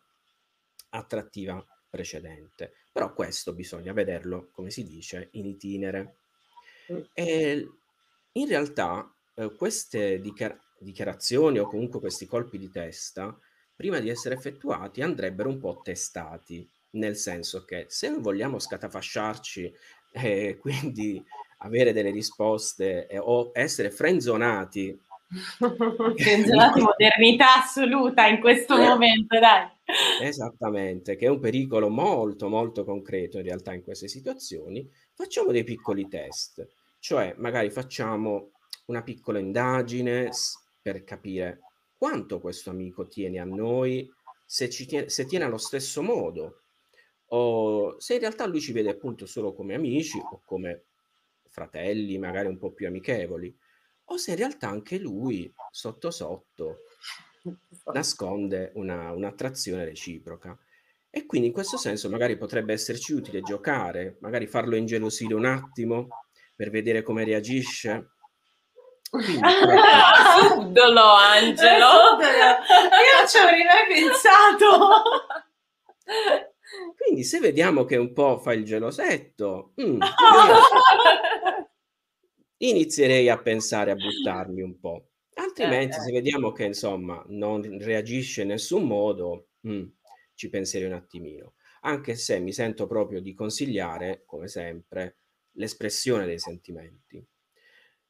attrattiva 0.89 1.63
precedente. 1.89 2.73
Però 2.91 3.13
questo 3.13 3.53
bisogna 3.53 3.93
vederlo, 3.93 4.49
come 4.51 4.71
si 4.71 4.83
dice, 4.83 5.29
in 5.33 5.45
itinere. 5.45 6.15
Mm. 6.91 6.99
E 7.13 7.69
in 8.31 8.47
realtà 8.47 9.13
eh, 9.35 9.53
queste 9.55 10.19
dichiar- 10.19 10.59
dichiarazioni 10.79 11.59
o 11.59 11.67
comunque 11.67 11.99
questi 11.99 12.25
colpi 12.25 12.57
di 12.57 12.69
testa, 12.69 13.37
prima 13.77 13.99
di 13.99 14.09
essere 14.09 14.35
effettuati, 14.35 15.01
andrebbero 15.01 15.49
un 15.49 15.59
po' 15.59 15.79
testati, 15.83 16.67
nel 16.91 17.15
senso 17.15 17.63
che 17.63 17.85
se 17.87 18.09
non 18.09 18.21
vogliamo 18.21 18.57
scatafasciarci 18.57 19.71
e 20.11 20.57
quindi 20.59 21.23
avere 21.59 21.93
delle 21.93 22.11
risposte 22.11 23.07
eh, 23.07 23.19
o 23.19 23.51
essere 23.53 23.91
frenzonati. 23.91 24.99
Frenzonati 25.59 26.81
modernità 26.81 27.61
assoluta 27.61 28.25
in 28.27 28.39
questo 28.39 28.77
momento, 28.77 29.39
dai. 29.39 29.69
Esattamente, 30.21 31.15
che 31.15 31.27
è 31.27 31.29
un 31.29 31.39
pericolo 31.39 31.89
molto 31.89 32.49
molto 32.49 32.83
concreto 32.83 33.37
in 33.37 33.43
realtà 33.43 33.73
in 33.73 33.83
queste 33.83 34.07
situazioni, 34.07 34.89
facciamo 35.13 35.51
dei 35.51 35.63
piccoli 35.63 36.07
test, 36.07 36.67
cioè 36.99 37.35
magari 37.37 37.69
facciamo 37.69 38.51
una 38.85 39.03
piccola 39.03 39.39
indagine 39.39 40.29
per 40.81 41.03
capire 41.03 41.59
quanto 41.97 42.39
questo 42.39 42.69
amico 42.69 43.07
tiene 43.07 43.39
a 43.39 43.45
noi, 43.45 44.09
se, 44.45 44.69
ci 44.69 44.85
tiene, 44.85 45.09
se 45.09 45.25
tiene 45.25 45.45
allo 45.45 45.57
stesso 45.57 46.01
modo, 46.01 46.61
o 47.29 47.99
se 47.99 48.13
in 48.13 48.19
realtà 48.19 48.45
lui 48.45 48.61
ci 48.61 48.71
vede 48.71 48.89
appunto 48.89 49.25
solo 49.25 49.53
come 49.53 49.73
amici 49.75 50.17
o 50.17 50.41
come 50.45 50.85
fratelli, 51.49 52.17
magari 52.17 52.47
un 52.47 52.57
po' 52.57 52.71
più 52.71 52.87
amichevoli, 52.87 53.55
o 54.05 54.17
se 54.17 54.31
in 54.31 54.37
realtà 54.37 54.69
anche 54.69 54.97
lui 54.97 55.51
sotto 55.71 56.11
sotto 56.11 56.83
nasconde 57.93 58.71
una, 58.75 59.11
un'attrazione 59.11 59.83
reciproca. 59.83 60.57
E 61.09 61.25
quindi 61.25 61.47
in 61.47 61.53
questo 61.53 61.77
senso 61.77 62.09
magari 62.09 62.37
potrebbe 62.37 62.73
esserci 62.73 63.13
utile 63.13 63.41
giocare, 63.41 64.17
magari 64.19 64.45
farlo 64.45 64.75
ingelosire 64.75 65.33
un 65.33 65.45
attimo 65.45 66.07
per 66.55 66.69
vedere 66.69 67.01
come 67.01 67.23
reagisce. 67.23 68.11
Subdolo, 70.49 71.01
Angelo! 71.01 72.19
Io 72.19 73.17
non 73.17 73.27
ci 73.27 73.37
avrei 73.37 73.63
mai 73.63 73.87
pensato! 73.87 75.01
Quindi 76.95 77.23
se 77.23 77.39
vediamo 77.39 77.85
che 77.85 77.95
un 77.95 78.11
po' 78.13 78.37
fa 78.39 78.53
il 78.53 78.65
gelosetto, 78.65 79.73
mm, 79.81 79.99
inizierei 82.57 83.29
a 83.29 83.37
pensare 83.41 83.91
a 83.91 83.95
buttarmi 83.95 84.61
un 84.61 84.79
po'. 84.79 85.09
Altrimenti, 85.35 85.97
eh, 85.97 86.01
se 86.01 86.11
vediamo 86.11 86.51
che 86.51 86.65
insomma 86.65 87.23
non 87.27 87.61
reagisce 87.79 88.41
in 88.41 88.49
nessun 88.49 88.83
modo, 88.83 89.49
mh, 89.61 89.83
ci 90.33 90.49
penserei 90.49 90.87
un 90.87 90.93
attimino. 90.93 91.53
Anche 91.81 92.15
se 92.15 92.39
mi 92.39 92.51
sento 92.51 92.87
proprio 92.87 93.21
di 93.21 93.33
consigliare, 93.33 94.23
come 94.25 94.47
sempre, 94.47 95.17
l'espressione 95.53 96.25
dei 96.25 96.39
sentimenti. 96.39 97.25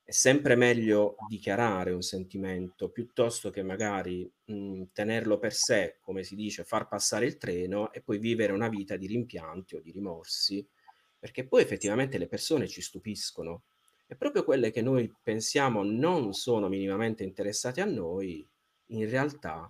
È 0.10 0.14
sempre 0.14 0.56
meglio 0.56 1.18
dichiarare 1.28 1.92
un 1.92 2.02
sentimento 2.02 2.90
piuttosto 2.90 3.50
che 3.50 3.62
magari 3.62 4.32
mh, 4.46 4.84
tenerlo 4.94 5.38
per 5.38 5.54
sé, 5.54 5.98
come 6.00 6.24
si 6.24 6.34
dice, 6.36 6.64
far 6.64 6.88
passare 6.88 7.26
il 7.26 7.36
treno 7.38 7.92
e 7.92 8.00
poi 8.00 8.18
vivere 8.18 8.54
una 8.54 8.70
vita 8.70 8.96
di 8.96 9.06
rimpianti 9.06 9.76
o 9.76 9.82
di 9.82 9.92
rimorsi, 9.92 10.66
perché 11.20 11.46
poi 11.46 11.62
effettivamente 11.62 12.18
le 12.18 12.28
persone 12.28 12.70
ci 12.70 12.82
stupiscono. 12.82 13.64
E 14.08 14.16
proprio 14.16 14.46
quelle 14.46 14.72
che 14.72 14.82
noi 14.82 15.14
pensiamo 15.22 15.84
non 15.84 16.32
sono 16.32 16.70
minimamente 16.70 17.26
interessate 17.26 17.82
a 17.82 17.86
noi, 17.86 18.48
in 18.92 19.10
realtà, 19.10 19.70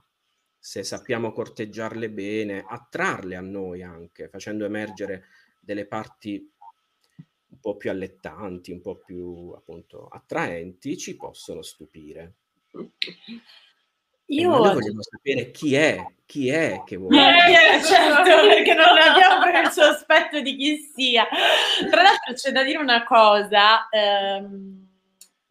se 0.59 0.83
sappiamo 0.83 1.31
corteggiarle 1.31 2.11
bene, 2.11 2.63
attrarle 2.63 3.35
a 3.35 3.41
noi 3.41 3.81
anche, 3.81 4.29
facendo 4.29 4.65
emergere 4.65 5.23
delle 5.59 5.87
parti 5.87 6.47
un 7.57 7.59
po' 7.59 7.75
più 7.75 7.89
allettanti, 7.89 8.71
un 8.71 8.81
po' 8.81 8.97
più 8.97 9.51
appunto 9.55 10.07
attraenti, 10.07 10.97
ci 10.97 11.15
possono 11.15 11.63
stupire. 11.63 12.35
Io 14.29 14.49
noi 14.49 14.73
vogliamo 14.73 15.01
sapere 15.01 15.51
chi 15.51 15.73
è, 15.73 16.05
chi 16.25 16.49
è 16.49 16.83
che 16.85 16.97
vuole. 16.97 17.17
Eh, 17.17 17.81
certo, 17.83 18.47
perché 18.47 18.73
non 18.73 18.97
abbiamo 18.97 19.45
il 19.59 19.71
sospetto 19.71 20.39
di 20.41 20.55
chi 20.55 20.77
sia. 20.77 21.27
Tra 21.89 22.01
l'altro 22.01 22.33
c'è 22.33 22.51
da 22.51 22.63
dire 22.63 22.77
una 22.77 23.03
cosa, 23.03 23.87
ehm, 23.89 24.85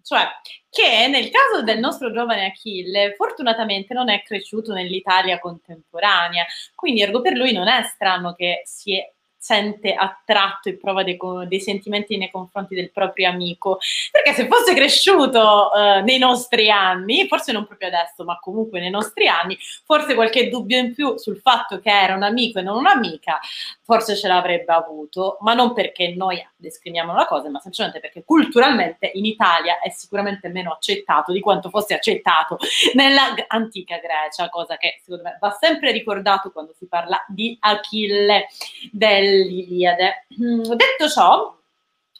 cioè 0.02 0.26
che 0.68 1.08
nel 1.08 1.30
caso 1.30 1.62
del 1.62 1.78
nostro 1.78 2.12
giovane 2.12 2.46
Achille, 2.46 3.14
fortunatamente 3.16 3.94
non 3.94 4.10
è 4.10 4.22
cresciuto 4.22 4.74
nell'Italia 4.74 5.38
contemporanea, 5.38 6.44
quindi 6.74 7.00
ergo 7.00 7.22
per 7.22 7.32
lui 7.32 7.52
non 7.52 7.66
è 7.66 7.82
strano 7.84 8.34
che 8.34 8.60
si 8.64 8.94
è 8.94 9.10
sente 9.46 9.94
attratto 9.94 10.68
e 10.68 10.76
prova 10.76 11.04
dei, 11.04 11.16
dei, 11.46 11.60
sentimenti 11.60 12.16
nei 12.16 12.32
confronti 12.32 12.74
del 12.74 12.90
proprio 12.90 13.28
amico. 13.28 13.78
Perché 14.10 14.32
se 14.32 14.48
fosse 14.48 14.74
cresciuto 14.74 15.72
eh, 15.72 16.00
nei 16.02 16.18
nostri 16.18 16.68
anni, 16.68 17.28
forse 17.28 17.52
non 17.52 17.64
proprio 17.64 17.86
adesso, 17.86 18.24
ma 18.24 18.40
comunque 18.40 18.80
nei 18.80 18.90
nostri 18.90 19.28
anni, 19.28 19.56
forse 19.84 20.14
qualche 20.14 20.48
dubbio 20.48 20.78
in 20.78 20.92
più 20.92 21.16
sul 21.16 21.38
fatto 21.38 21.78
che 21.78 21.90
era 21.90 22.16
un 22.16 22.24
amico 22.24 22.58
e 22.58 22.62
non 22.62 22.78
un'amica, 22.78 23.38
forse 23.84 24.16
ce 24.16 24.26
l'avrebbe 24.26 24.72
avuto, 24.72 25.38
ma 25.42 25.54
non 25.54 25.72
perché 25.74 26.12
noi 26.16 26.44
descriviamo 26.56 27.14
la 27.14 27.26
cosa, 27.26 27.48
ma 27.48 27.60
semplicemente 27.60 28.00
perché 28.00 28.24
culturalmente 28.24 29.12
in 29.14 29.26
Italia 29.26 29.78
è 29.78 29.90
sicuramente 29.90 30.48
meno 30.48 30.72
accettato 30.72 31.30
di 31.30 31.38
quanto 31.38 31.70
fosse 31.70 31.94
accettato 31.94 32.58
nella 32.94 33.32
antica 33.46 33.98
Grecia, 33.98 34.48
cosa 34.48 34.76
che 34.76 34.98
secondo 35.04 35.22
me 35.22 35.36
va 35.38 35.56
sempre 35.60 35.92
ricordato 35.92 36.50
quando 36.50 36.74
si 36.76 36.88
parla 36.88 37.24
di 37.28 37.56
Achille 37.60 38.48
dell'Iliade. 39.36 40.26
Mm, 40.40 40.62
detto 40.62 41.08
ciò, 41.08 41.56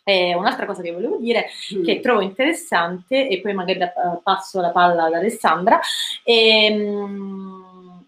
eh, 0.04 0.35
un'altra 0.35 0.66
cosa 0.66 0.82
che 0.82 0.92
volevo 0.92 1.16
dire, 1.16 1.46
mm. 1.75 1.85
che 1.85 2.00
trovo 2.00 2.20
interessante, 2.20 3.28
e 3.28 3.40
poi 3.40 3.54
magari 3.54 3.80
uh, 3.80 4.23
passo 4.23 4.61
la 4.61 4.70
palla 4.70 5.04
ad 5.04 5.14
Alessandra, 5.14 5.80
è, 6.23 6.68
um, 6.70 8.04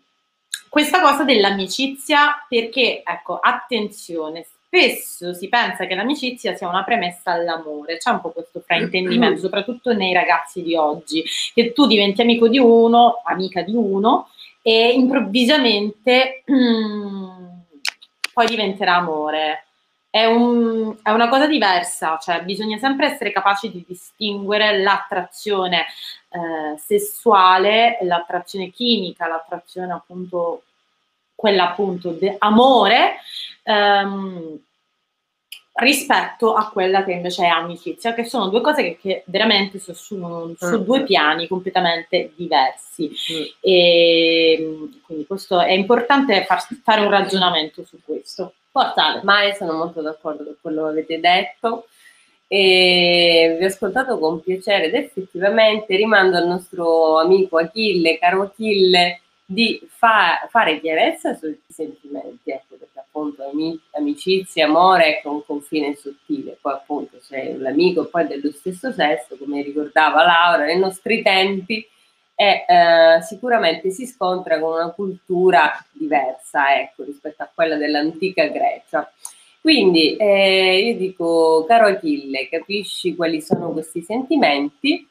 questa 0.69 1.01
cosa 1.01 1.25
dell'amicizia, 1.25 2.45
perché, 2.49 3.03
ecco, 3.05 3.39
attenzione, 3.41 4.47
spesso 4.69 5.33
si 5.35 5.49
pensa 5.49 5.87
che 5.87 5.95
l'amicizia 5.95 6.55
sia 6.55 6.69
una 6.69 6.85
premessa 6.85 7.33
all'amore, 7.33 7.97
c'è 7.97 8.11
un 8.11 8.21
po' 8.21 8.31
questo 8.31 8.61
fraintendimento, 8.61 9.41
soprattutto 9.41 9.93
nei 9.93 10.13
ragazzi 10.13 10.63
di 10.63 10.77
oggi, 10.77 11.25
che 11.55 11.73
tu 11.73 11.87
diventi 11.87 12.21
amico 12.21 12.49
di 12.49 12.59
uno, 12.59 13.23
amica 13.25 13.63
di 13.63 13.75
uno, 13.75 14.29
e 14.63 14.91
improvvisamente 14.91 16.45
poi 18.39 18.47
diventerà 18.47 18.95
amore. 18.95 19.65
È, 20.09 20.25
un, 20.25 20.97
è, 21.03 21.11
una 21.11 21.29
cosa 21.29 21.49
diversa, 21.49 22.19
cioè 22.19 22.43
bisogna 22.43 22.79
sempre 22.79 23.07
essere 23.13 23.33
capaci 23.33 23.69
di 23.69 23.85
distinguere 23.87 24.79
l'attrazione 24.79 25.87
eh, 26.29 26.79
sessuale, 26.79 27.99
l'attrazione 28.03 28.71
chimica, 28.71 29.27
l'attrazione 29.27 29.93
appunto, 29.93 30.63
quella 31.35 31.71
appunto 31.71 32.13
di 32.13 32.33
amore, 32.39 33.17
ehm, 33.65 34.59
rispetto 35.79 36.55
a 36.55 36.71
quella 36.71 37.05
che 37.05 37.13
invece 37.13 37.45
è 37.45 37.49
amicizia, 37.49 38.15
che 38.15 38.25
sono 38.25 38.49
due 38.49 38.61
cose 38.61 38.83
che, 38.83 38.99
che 39.01 39.23
veramente 39.27 39.79
sono 39.79 39.97
su, 39.97 40.55
su 40.57 40.79
mm. 40.79 40.85
due 40.85 41.03
piani 41.05 41.47
completamente 41.47 42.33
diversi. 42.35 43.11
Mm. 43.11 43.43
E 43.61 44.89
quindi 45.05 45.27
questo 45.27 45.61
è 45.61 45.73
importante 45.73 46.45
far, 46.45 46.67
fare 46.83 47.01
un 47.01 47.11
ragionamento 47.11 47.85
su 47.85 47.99
questo. 48.05 48.55
Portale. 48.71 49.21
Ma 49.25 49.39
sono 49.57 49.73
molto 49.73 50.03
d'accordo 50.03 50.45
con 50.45 50.57
quello 50.61 50.85
che 50.85 50.89
avete 50.91 51.21
detto 51.21 51.87
e 52.47 53.57
vi 53.59 53.65
ho 53.65 53.69
ascoltato 53.69 54.19
con 54.19 54.41
piacere 54.41 54.87
ed 54.87 54.95
effettivamente 54.95 55.97
rimando 55.97 56.39
al 56.39 56.47
nostro 56.47 57.19
amico 57.19 57.59
Achille, 57.59 58.19
caro 58.19 58.43
Achille, 58.43 59.21
di 59.51 59.81
fa- 59.91 60.47
fare 60.51 60.79
chiarezza 60.79 61.35
sui 61.35 61.59
sentimenti, 61.67 62.51
ecco, 62.51 62.77
perché 62.79 62.99
appunto 62.99 63.51
amicizia, 63.93 64.67
amore 64.67 65.21
è 65.21 65.27
un 65.27 65.43
confine 65.43 65.95
sottile, 65.95 66.59
poi 66.61 66.75
appunto 66.75 67.19
se 67.19 67.57
l'amico 67.57 68.05
poi 68.09 68.27
dello 68.27 68.53
stesso 68.53 68.93
sesso, 68.93 69.39
come 69.39 69.63
ricordava 69.63 70.23
Laura, 70.23 70.67
nei 70.67 70.79
nostri 70.79 71.23
tempi 71.23 71.83
è, 72.35 72.67
eh, 72.69 73.23
sicuramente 73.23 73.91
si 73.91 74.05
scontra 74.07 74.61
con 74.61 74.75
una 74.75 74.91
cultura 74.91 75.83
diversa, 75.93 76.79
ecco, 76.79 77.05
rispetto 77.05 77.43
a 77.43 77.51
quella 77.53 77.77
dell'antica 77.77 78.47
Grecia. 78.49 79.11
Quindi 79.63 80.15
eh, 80.17 80.91
io 80.91 80.97
dico, 80.99 81.65
caro 81.67 81.87
Achille, 81.87 82.51
capisci 82.51 83.17
quali 83.17 83.41
sono 83.41 83.71
questi 83.71 84.03
sentimenti? 84.03 85.09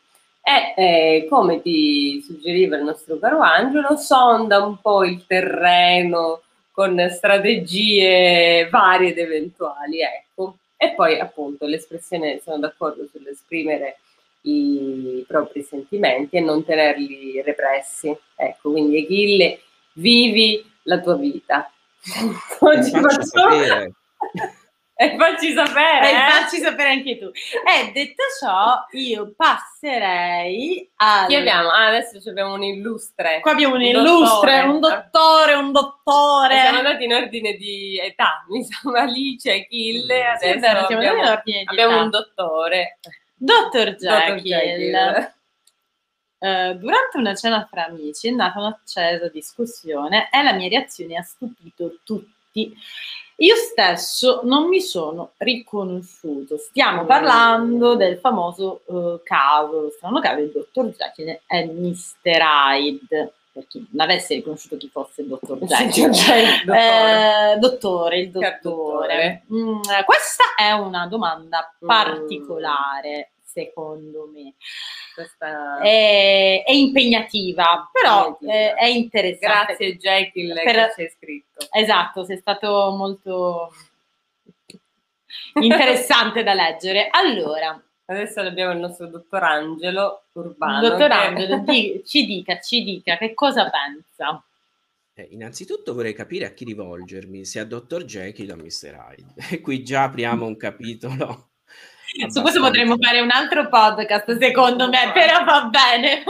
E 0.48 0.74
eh, 0.78 1.28
come 1.28 1.62
ti 1.62 2.22
suggeriva 2.26 2.78
il 2.78 2.84
nostro 2.86 3.20
caro 3.20 3.42
Angelo, 3.42 3.98
sonda 3.98 4.64
un 4.64 4.80
po' 4.80 5.04
il 5.04 5.26
terreno 5.28 6.42
con 6.72 6.98
strategie 7.12 8.70
varie 8.72 9.10
ed 9.10 9.18
eventuali, 9.18 10.00
ecco. 10.00 10.56
E 10.78 10.94
poi 10.94 11.20
appunto 11.20 11.66
l'espressione, 11.66 12.40
sono 12.42 12.60
d'accordo 12.60 13.06
sull'esprimere 13.12 13.98
i 14.44 15.26
propri 15.28 15.64
sentimenti 15.64 16.38
e 16.38 16.40
non 16.40 16.64
tenerli 16.64 17.42
repressi. 17.42 18.16
Ecco, 18.36 18.72
quindi 18.72 19.04
Achille, 19.04 19.60
vivi 19.94 20.64
la 20.84 21.02
tua 21.02 21.18
vita. 21.18 21.70
Oggi 22.60 22.92
faccio. 22.92 23.94
E 25.00 25.16
facci 25.16 25.54
sapere. 25.54 26.10
E 26.10 26.12
eh? 26.12 26.30
facci 26.32 26.58
sapere 26.58 26.90
anche 26.90 27.20
tu. 27.20 27.26
E 27.26 27.92
detto 27.92 28.24
ciò, 28.40 28.84
io 28.94 29.32
passerei 29.38 30.90
a. 30.96 31.26
Chi 31.28 31.36
abbiamo? 31.36 31.70
Ah, 31.70 31.90
adesso 31.90 32.18
abbiamo 32.28 32.54
un 32.56 32.64
illustre. 32.64 33.40
Qua 33.42 33.52
abbiamo 33.52 33.76
un, 33.76 33.84
illustre, 33.84 34.64
dottore. 34.64 34.64
un 34.64 34.80
dottore, 34.80 35.54
un 35.54 35.72
dottore. 35.72 36.60
Siamo 36.62 36.78
andati 36.80 37.04
in 37.04 37.14
ordine 37.14 37.54
di 37.54 38.00
età. 38.00 38.44
Mi 38.50 38.64
sa 38.64 38.80
Alice, 39.00 39.54
Achille. 39.54 40.26
Adesso 40.26 40.54
sì, 40.54 40.60
vero, 40.60 40.80
abbiamo, 40.80 41.42
abbiamo 41.66 42.02
un 42.02 42.10
dottore. 42.10 42.98
Dottor 43.36 43.96
Jekyll. 43.96 45.32
Uh, 46.40 46.74
durante 46.74 47.18
una 47.18 47.36
cena 47.36 47.68
fra 47.70 47.86
amici 47.86 48.30
è 48.30 48.32
nata 48.32 48.60
un'accesa 48.60 49.28
discussione 49.30 50.30
e 50.32 50.42
la 50.44 50.54
mia 50.54 50.70
reazione 50.70 51.18
ha 51.18 51.22
stupito 51.22 52.00
tutti. 52.04 52.36
Io 53.40 53.56
stesso 53.56 54.42
non 54.44 54.68
mi 54.68 54.82
sono 54.82 55.34
riconosciuto. 55.38 56.58
Stiamo 56.58 57.06
parlando 57.06 57.96
del 57.96 58.18
famoso 58.18 58.82
uh, 58.86 59.20
caso, 59.24 59.82
lo 59.82 59.90
strano 59.96 60.20
caso 60.20 60.38
del 60.38 60.52
dottor 60.52 60.88
Jekyll 60.96 61.40
e 61.46 61.66
Mr. 61.66 62.42
Hyde. 62.42 63.34
Per 63.52 63.68
chi 63.68 63.88
non 63.92 64.08
avesse 64.08 64.36
riconosciuto 64.36 64.78
chi 64.78 64.88
fosse 64.88 65.22
il 65.22 65.28
dottor 65.28 65.60
Jekyll, 65.60 66.10
dottore. 66.10 67.54
Eh, 67.54 67.58
dottore, 67.58 68.20
il 68.20 68.32
dottore. 68.32 69.44
Mm, 69.52 69.82
questa 70.06 70.44
è 70.56 70.72
una 70.72 71.08
domanda 71.08 71.74
mm. 71.84 71.88
particolare, 71.88 73.32
mm. 73.32 73.37
Secondo 73.58 74.30
me. 74.32 74.54
Questa... 75.14 75.80
È, 75.80 76.64
è, 76.64 76.72
impegnativa, 76.72 77.90
però 77.92 78.38
è, 78.40 78.76
è 78.76 78.86
interessante. 78.86 79.76
Grazie 79.78 79.98
Jekyll 79.98 80.54
per... 80.54 80.64
che 80.64 80.92
ci 80.94 81.02
hai 81.02 81.10
scritto. 81.10 81.68
Esatto, 81.72 82.24
sei 82.24 82.38
stato 82.38 82.94
molto 82.96 83.74
interessante 85.60 86.44
da 86.44 86.54
leggere. 86.54 87.08
Allora, 87.10 87.82
adesso 88.06 88.42
abbiamo 88.42 88.74
il 88.74 88.80
nostro 88.80 89.08
dottor 89.08 89.44
Angelo 89.44 90.26
Urbano. 90.34 90.88
Dottor 90.88 91.12
Angelo, 91.12 91.58
di, 91.60 92.04
ci 92.06 92.26
dica, 92.26 92.60
ci 92.60 92.84
dica 92.84 93.18
che 93.18 93.34
cosa 93.34 93.68
pensa. 93.72 94.44
Eh, 95.16 95.30
innanzitutto 95.32 95.96
vorrei 95.96 96.14
capire 96.14 96.46
a 96.46 96.52
chi 96.52 96.64
rivolgermi, 96.64 97.44
se 97.44 97.58
a 97.58 97.66
Dottor 97.66 98.04
Jekyll 98.04 98.52
o 98.52 98.54
a 98.54 98.58
Mr. 98.58 99.16
Hyde. 99.18 99.34
E 99.50 99.62
qui 99.66 99.84
già 99.84 100.04
apriamo 100.04 100.46
un 100.46 100.56
capitolo 100.58 101.50
su 102.30 102.42
questo 102.42 102.62
potremmo 102.62 102.98
fare 103.00 103.20
un 103.20 103.32
altro 103.32 103.68
podcast, 103.70 104.38
secondo 104.38 104.90
me, 104.90 105.12
però 105.14 105.44
va 105.44 105.70
bene. 105.70 106.24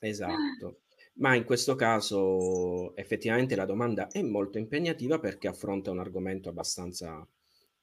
esatto. 0.00 0.80
Ma 1.16 1.34
in 1.34 1.44
questo 1.44 1.76
caso 1.76 2.94
effettivamente 2.96 3.54
la 3.54 3.66
domanda 3.66 4.08
è 4.08 4.20
molto 4.22 4.58
impegnativa 4.58 5.20
perché 5.20 5.46
affronta 5.46 5.92
un 5.92 6.00
argomento 6.00 6.48
abbastanza 6.48 7.24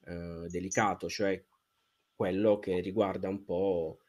eh, 0.06 0.48
delicato, 0.50 1.08
cioè 1.08 1.42
quello 2.14 2.60
che 2.60 2.82
riguarda 2.82 3.30
un 3.30 3.44
po' 3.44 4.00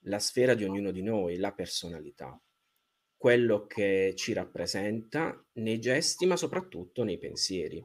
la 0.00 0.18
sfera 0.18 0.54
di 0.54 0.64
ognuno 0.64 0.90
di 0.90 1.02
noi, 1.02 1.36
la 1.36 1.52
personalità, 1.52 2.40
quello 3.16 3.66
che 3.66 4.14
ci 4.16 4.32
rappresenta 4.32 5.42
nei 5.54 5.78
gesti, 5.78 6.26
ma 6.26 6.36
soprattutto 6.36 7.04
nei 7.04 7.18
pensieri. 7.18 7.84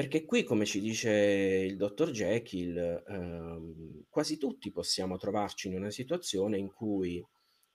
Perché 0.00 0.24
qui, 0.24 0.44
come 0.44 0.64
ci 0.64 0.80
dice 0.80 1.10
il 1.10 1.76
dottor 1.76 2.10
Jekyll, 2.10 3.04
ehm, 3.06 4.04
quasi 4.08 4.38
tutti 4.38 4.72
possiamo 4.72 5.18
trovarci 5.18 5.68
in 5.68 5.74
una 5.74 5.90
situazione 5.90 6.56
in 6.56 6.72
cui 6.72 7.22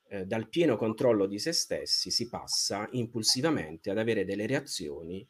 eh, 0.08 0.26
dal 0.26 0.50
pieno 0.50 0.76
controllo 0.76 1.28
di 1.28 1.38
se 1.38 1.52
stessi 1.52 2.10
si 2.10 2.28
passa 2.28 2.90
impulsivamente 2.94 3.92
ad 3.92 4.00
avere 4.00 4.26
delle 4.26 4.48
reazioni 4.48 5.24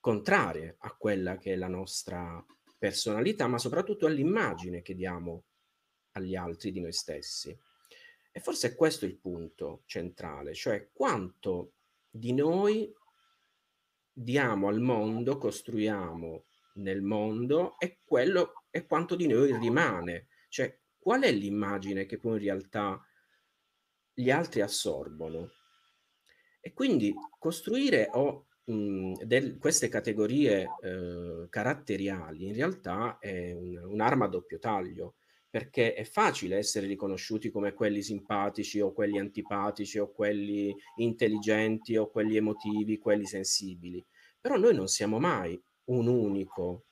contrarie 0.00 0.74
a 0.80 0.96
quella 0.96 1.38
che 1.38 1.52
è 1.52 1.56
la 1.56 1.68
nostra 1.68 2.44
personalità, 2.76 3.46
ma 3.46 3.58
soprattutto 3.58 4.06
all'immagine 4.06 4.82
che 4.82 4.96
diamo 4.96 5.44
agli 6.14 6.34
altri 6.34 6.72
di 6.72 6.80
noi 6.80 6.92
stessi. 6.92 7.56
E 8.32 8.40
forse 8.40 8.70
è 8.70 8.74
questo 8.74 9.04
il 9.04 9.18
punto 9.18 9.82
centrale, 9.86 10.52
cioè 10.52 10.88
quanto 10.92 11.74
di 12.10 12.32
noi 12.32 12.92
diamo 14.14 14.68
al 14.68 14.80
mondo, 14.80 15.36
costruiamo 15.36 16.44
nel 16.74 17.02
mondo 17.02 17.76
e 17.78 17.98
quello 18.04 18.64
è 18.70 18.86
quanto 18.86 19.16
di 19.16 19.26
noi 19.26 19.58
rimane. 19.58 20.28
Cioè, 20.48 20.78
qual 20.98 21.22
è 21.22 21.32
l'immagine 21.32 22.06
che 22.06 22.18
poi 22.18 22.34
in 22.34 22.44
realtà 22.44 23.04
gli 24.12 24.30
altri 24.30 24.60
assorbono? 24.60 25.50
E 26.60 26.72
quindi 26.72 27.12
costruire 27.38 28.08
o, 28.12 28.46
mh, 28.64 29.24
del, 29.24 29.58
queste 29.58 29.88
categorie 29.88 30.66
eh, 30.80 31.46
caratteriali 31.50 32.46
in 32.46 32.54
realtà 32.54 33.18
è 33.18 33.52
un, 33.52 33.76
un'arma 33.76 34.26
a 34.26 34.28
doppio 34.28 34.58
taglio, 34.58 35.16
perché 35.54 35.94
è 35.94 36.02
facile 36.02 36.56
essere 36.56 36.88
riconosciuti 36.88 37.48
come 37.48 37.74
quelli 37.74 38.02
simpatici 38.02 38.80
o 38.80 38.92
quelli 38.92 39.20
antipatici 39.20 40.00
o 40.00 40.10
quelli 40.10 40.74
intelligenti 40.96 41.96
o 41.96 42.10
quelli 42.10 42.34
emotivi, 42.34 42.98
quelli 42.98 43.24
sensibili. 43.24 44.04
Però 44.40 44.56
noi 44.56 44.74
non 44.74 44.88
siamo 44.88 45.20
mai 45.20 45.56
un 45.90 46.08
unico 46.08 46.86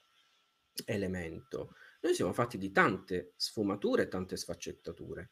elemento. 0.84 1.72
Noi 2.02 2.14
siamo 2.14 2.32
fatti 2.32 2.56
di 2.56 2.70
tante 2.70 3.32
sfumature 3.34 4.06
tante 4.06 4.36
sfaccettature. 4.36 5.30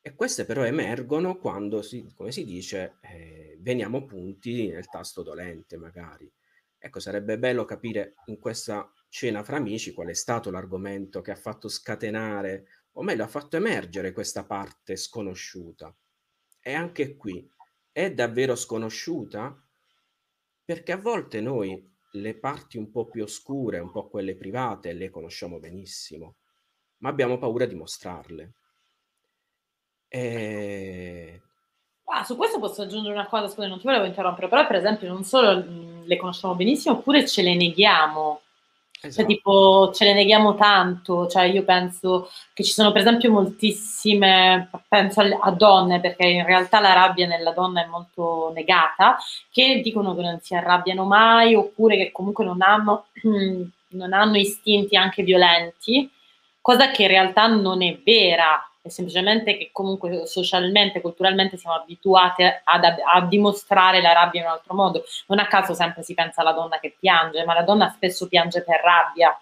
E 0.00 0.16
queste 0.16 0.44
però 0.44 0.64
emergono 0.64 1.36
quando, 1.36 1.82
si, 1.82 2.12
come 2.16 2.32
si 2.32 2.44
dice, 2.44 2.98
eh, 3.02 3.58
veniamo 3.60 4.04
punti 4.06 4.70
nel 4.70 4.88
tasto 4.88 5.22
dolente 5.22 5.76
magari. 5.76 6.28
Ecco, 6.76 6.98
sarebbe 6.98 7.38
bello 7.38 7.64
capire 7.64 8.14
in 8.24 8.40
questa 8.40 8.92
cena 9.12 9.44
fra 9.44 9.58
amici 9.58 9.92
qual 9.92 10.08
è 10.08 10.14
stato 10.14 10.50
l'argomento 10.50 11.20
che 11.20 11.32
ha 11.32 11.36
fatto 11.36 11.68
scatenare, 11.68 12.64
o 12.92 13.02
meglio, 13.02 13.24
ha 13.24 13.28
fatto 13.28 13.56
emergere 13.56 14.12
questa 14.12 14.46
parte 14.46 14.96
sconosciuta. 14.96 15.94
E 16.58 16.72
anche 16.72 17.14
qui, 17.16 17.46
è 17.92 18.10
davvero 18.10 18.56
sconosciuta? 18.56 19.54
Perché 20.64 20.92
a 20.92 20.96
volte 20.96 21.42
noi 21.42 21.94
le 22.12 22.38
parti 22.38 22.78
un 22.78 22.90
po' 22.90 23.06
più 23.06 23.22
oscure, 23.22 23.80
un 23.80 23.90
po' 23.90 24.08
quelle 24.08 24.34
private, 24.34 24.94
le 24.94 25.10
conosciamo 25.10 25.58
benissimo, 25.58 26.36
ma 26.98 27.10
abbiamo 27.10 27.36
paura 27.36 27.66
di 27.66 27.74
mostrarle. 27.74 28.54
E... 30.08 31.42
Ah, 32.04 32.24
su 32.24 32.36
questo 32.36 32.58
posso 32.58 32.80
aggiungere 32.80 33.12
una 33.12 33.28
cosa, 33.28 33.48
scusa, 33.48 33.68
non 33.68 33.78
ti 33.78 33.84
volevo 33.84 34.06
interrompere, 34.06 34.48
però 34.48 34.66
per 34.66 34.76
esempio 34.76 35.08
non 35.08 35.22
solo 35.22 35.62
mh, 35.62 36.06
le 36.06 36.16
conosciamo 36.16 36.54
benissimo, 36.54 36.94
oppure 36.96 37.26
ce 37.26 37.42
le 37.42 37.54
neghiamo. 37.54 38.41
Cioè, 39.02 39.10
esatto. 39.10 39.26
Cioè, 39.28 39.36
tipo, 39.36 39.90
ce 39.92 40.04
le 40.04 40.14
neghiamo 40.14 40.54
tanto. 40.54 41.26
Cioè, 41.26 41.44
io 41.44 41.64
penso 41.64 42.30
che 42.52 42.62
ci 42.62 42.72
sono, 42.72 42.92
per 42.92 43.00
esempio, 43.00 43.32
moltissime, 43.32 44.70
penso 44.88 45.20
a 45.20 45.50
donne, 45.50 46.00
perché 46.00 46.26
in 46.26 46.44
realtà 46.44 46.78
la 46.78 46.92
rabbia 46.92 47.26
nella 47.26 47.50
donna 47.50 47.82
è 47.82 47.88
molto 47.88 48.52
negata, 48.54 49.16
che 49.50 49.80
dicono 49.82 50.14
che 50.14 50.22
non 50.22 50.38
si 50.40 50.54
arrabbiano 50.54 51.04
mai, 51.04 51.54
oppure 51.56 51.96
che 51.96 52.12
comunque 52.12 52.44
non 52.44 52.62
hanno, 52.62 53.06
non 53.88 54.12
hanno 54.12 54.36
istinti 54.36 54.96
anche 54.96 55.24
violenti, 55.24 56.08
cosa 56.60 56.90
che 56.92 57.02
in 57.02 57.08
realtà 57.08 57.48
non 57.48 57.82
è 57.82 57.98
vera 58.04 58.64
è 58.82 58.88
semplicemente 58.88 59.56
che 59.56 59.70
comunque 59.70 60.26
socialmente, 60.26 61.00
culturalmente 61.00 61.56
siamo 61.56 61.76
abituati 61.76 62.42
a, 62.42 62.60
a, 62.64 63.20
dimostrare 63.26 64.02
la 64.02 64.12
rabbia 64.12 64.40
in 64.40 64.46
un 64.46 64.52
altro 64.52 64.74
modo. 64.74 65.04
Non 65.28 65.38
a 65.38 65.46
caso 65.46 65.72
sempre 65.72 66.02
si 66.02 66.14
pensa 66.14 66.40
alla 66.40 66.52
donna 66.52 66.80
che 66.80 66.96
piange, 66.98 67.44
ma 67.44 67.54
la 67.54 67.62
donna 67.62 67.90
spesso 67.90 68.26
piange 68.26 68.62
per 68.62 68.80
rabbia. 68.82 69.38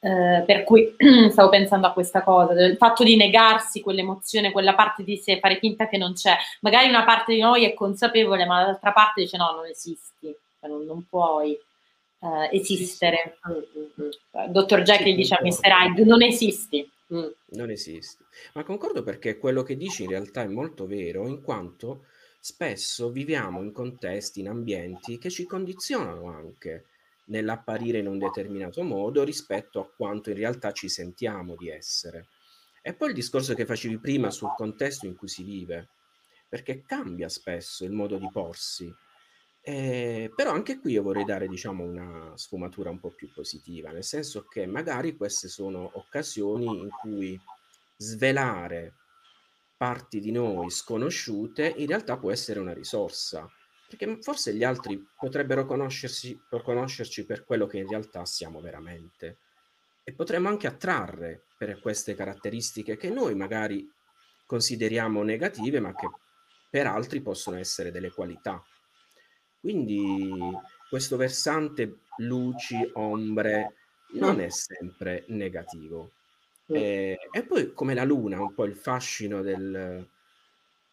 Eh, 0.00 0.42
per 0.44 0.64
cui 0.64 0.96
stavo 1.30 1.48
pensando 1.48 1.86
a 1.86 1.92
questa 1.92 2.22
cosa, 2.22 2.52
il 2.60 2.76
fatto 2.76 3.04
di 3.04 3.14
negarsi 3.14 3.80
quell'emozione, 3.80 4.50
quella 4.50 4.74
parte 4.74 5.04
di 5.04 5.16
sé, 5.16 5.38
fare 5.38 5.58
finta 5.58 5.86
che 5.86 5.96
non 5.96 6.14
c'è. 6.14 6.36
Magari 6.60 6.88
una 6.88 7.04
parte 7.04 7.34
di 7.34 7.40
noi 7.40 7.64
è 7.64 7.72
consapevole, 7.72 8.46
ma 8.46 8.62
l'altra 8.62 8.90
parte 8.90 9.20
dice 9.20 9.36
no, 9.36 9.52
non 9.52 9.66
esisti, 9.66 10.36
cioè, 10.58 10.68
non, 10.68 10.84
non 10.84 11.06
puoi 11.08 11.52
eh, 11.52 12.48
esistere. 12.50 13.38
Dottor 14.48 14.82
Jekyll 14.82 15.14
dice 15.14 15.34
a 15.34 15.38
Mr. 15.40 15.70
Hyde, 15.70 16.04
non 16.04 16.22
esisti. 16.22 16.90
Mm. 17.14 17.28
Non 17.50 17.70
esiste. 17.70 18.24
Ma 18.54 18.64
concordo 18.64 19.02
perché 19.02 19.38
quello 19.38 19.62
che 19.62 19.76
dici 19.76 20.02
in 20.02 20.10
realtà 20.10 20.42
è 20.42 20.48
molto 20.48 20.86
vero, 20.86 21.28
in 21.28 21.40
quanto 21.40 22.06
spesso 22.40 23.10
viviamo 23.10 23.62
in 23.62 23.72
contesti, 23.72 24.40
in 24.40 24.48
ambienti 24.48 25.18
che 25.18 25.30
ci 25.30 25.44
condizionano 25.44 26.28
anche 26.28 26.86
nell'apparire 27.26 27.98
in 27.98 28.06
un 28.06 28.18
determinato 28.18 28.82
modo 28.82 29.24
rispetto 29.24 29.80
a 29.80 29.88
quanto 29.88 30.30
in 30.30 30.36
realtà 30.36 30.72
ci 30.72 30.88
sentiamo 30.88 31.54
di 31.56 31.68
essere. 31.68 32.28
E 32.82 32.94
poi 32.94 33.08
il 33.08 33.14
discorso 33.14 33.54
che 33.54 33.66
facevi 33.66 33.98
prima 33.98 34.30
sul 34.30 34.54
contesto 34.56 35.06
in 35.06 35.16
cui 35.16 35.28
si 35.28 35.42
vive, 35.42 35.88
perché 36.48 36.84
cambia 36.84 37.28
spesso 37.28 37.84
il 37.84 37.90
modo 37.90 38.16
di 38.16 38.28
porsi 38.30 38.94
eh, 39.68 40.30
però 40.32 40.52
anche 40.52 40.78
qui 40.78 40.92
io 40.92 41.02
vorrei 41.02 41.24
dare, 41.24 41.48
diciamo, 41.48 41.82
una 41.82 42.30
sfumatura 42.36 42.88
un 42.88 43.00
po' 43.00 43.10
più 43.10 43.32
positiva, 43.32 43.90
nel 43.90 44.04
senso 44.04 44.44
che 44.44 44.64
magari 44.64 45.16
queste 45.16 45.48
sono 45.48 45.90
occasioni 45.94 46.66
in 46.66 46.88
cui 46.88 47.36
svelare 47.96 48.94
parti 49.76 50.20
di 50.20 50.30
noi 50.30 50.70
sconosciute 50.70 51.66
in 51.78 51.88
realtà 51.88 52.16
può 52.16 52.30
essere 52.30 52.60
una 52.60 52.72
risorsa, 52.72 53.50
perché 53.88 54.18
forse 54.20 54.54
gli 54.54 54.62
altri 54.62 55.04
potrebbero 55.18 55.66
conoscersi, 55.66 56.40
conoscerci 56.48 57.26
per 57.26 57.44
quello 57.44 57.66
che 57.66 57.78
in 57.78 57.88
realtà 57.88 58.24
siamo 58.24 58.60
veramente 58.60 59.38
e 60.04 60.12
potremmo 60.12 60.46
anche 60.46 60.68
attrarre 60.68 61.46
per 61.58 61.80
queste 61.80 62.14
caratteristiche 62.14 62.96
che 62.96 63.10
noi 63.10 63.34
magari 63.34 63.84
consideriamo 64.46 65.24
negative, 65.24 65.80
ma 65.80 65.92
che 65.92 66.08
per 66.70 66.86
altri 66.86 67.20
possono 67.20 67.56
essere 67.56 67.90
delle 67.90 68.12
qualità. 68.12 68.64
Quindi 69.66 70.30
questo 70.88 71.16
versante 71.16 72.02
luci, 72.18 72.88
ombre, 72.92 73.74
non 74.12 74.38
è 74.38 74.48
sempre 74.48 75.24
negativo. 75.26 76.12
E, 76.68 77.18
eh, 77.20 77.28
e 77.32 77.42
poi 77.42 77.72
come 77.72 77.92
la 77.92 78.04
luna, 78.04 78.40
un 78.40 78.54
po' 78.54 78.62
il 78.62 78.76
fascino 78.76 79.42
del, 79.42 80.08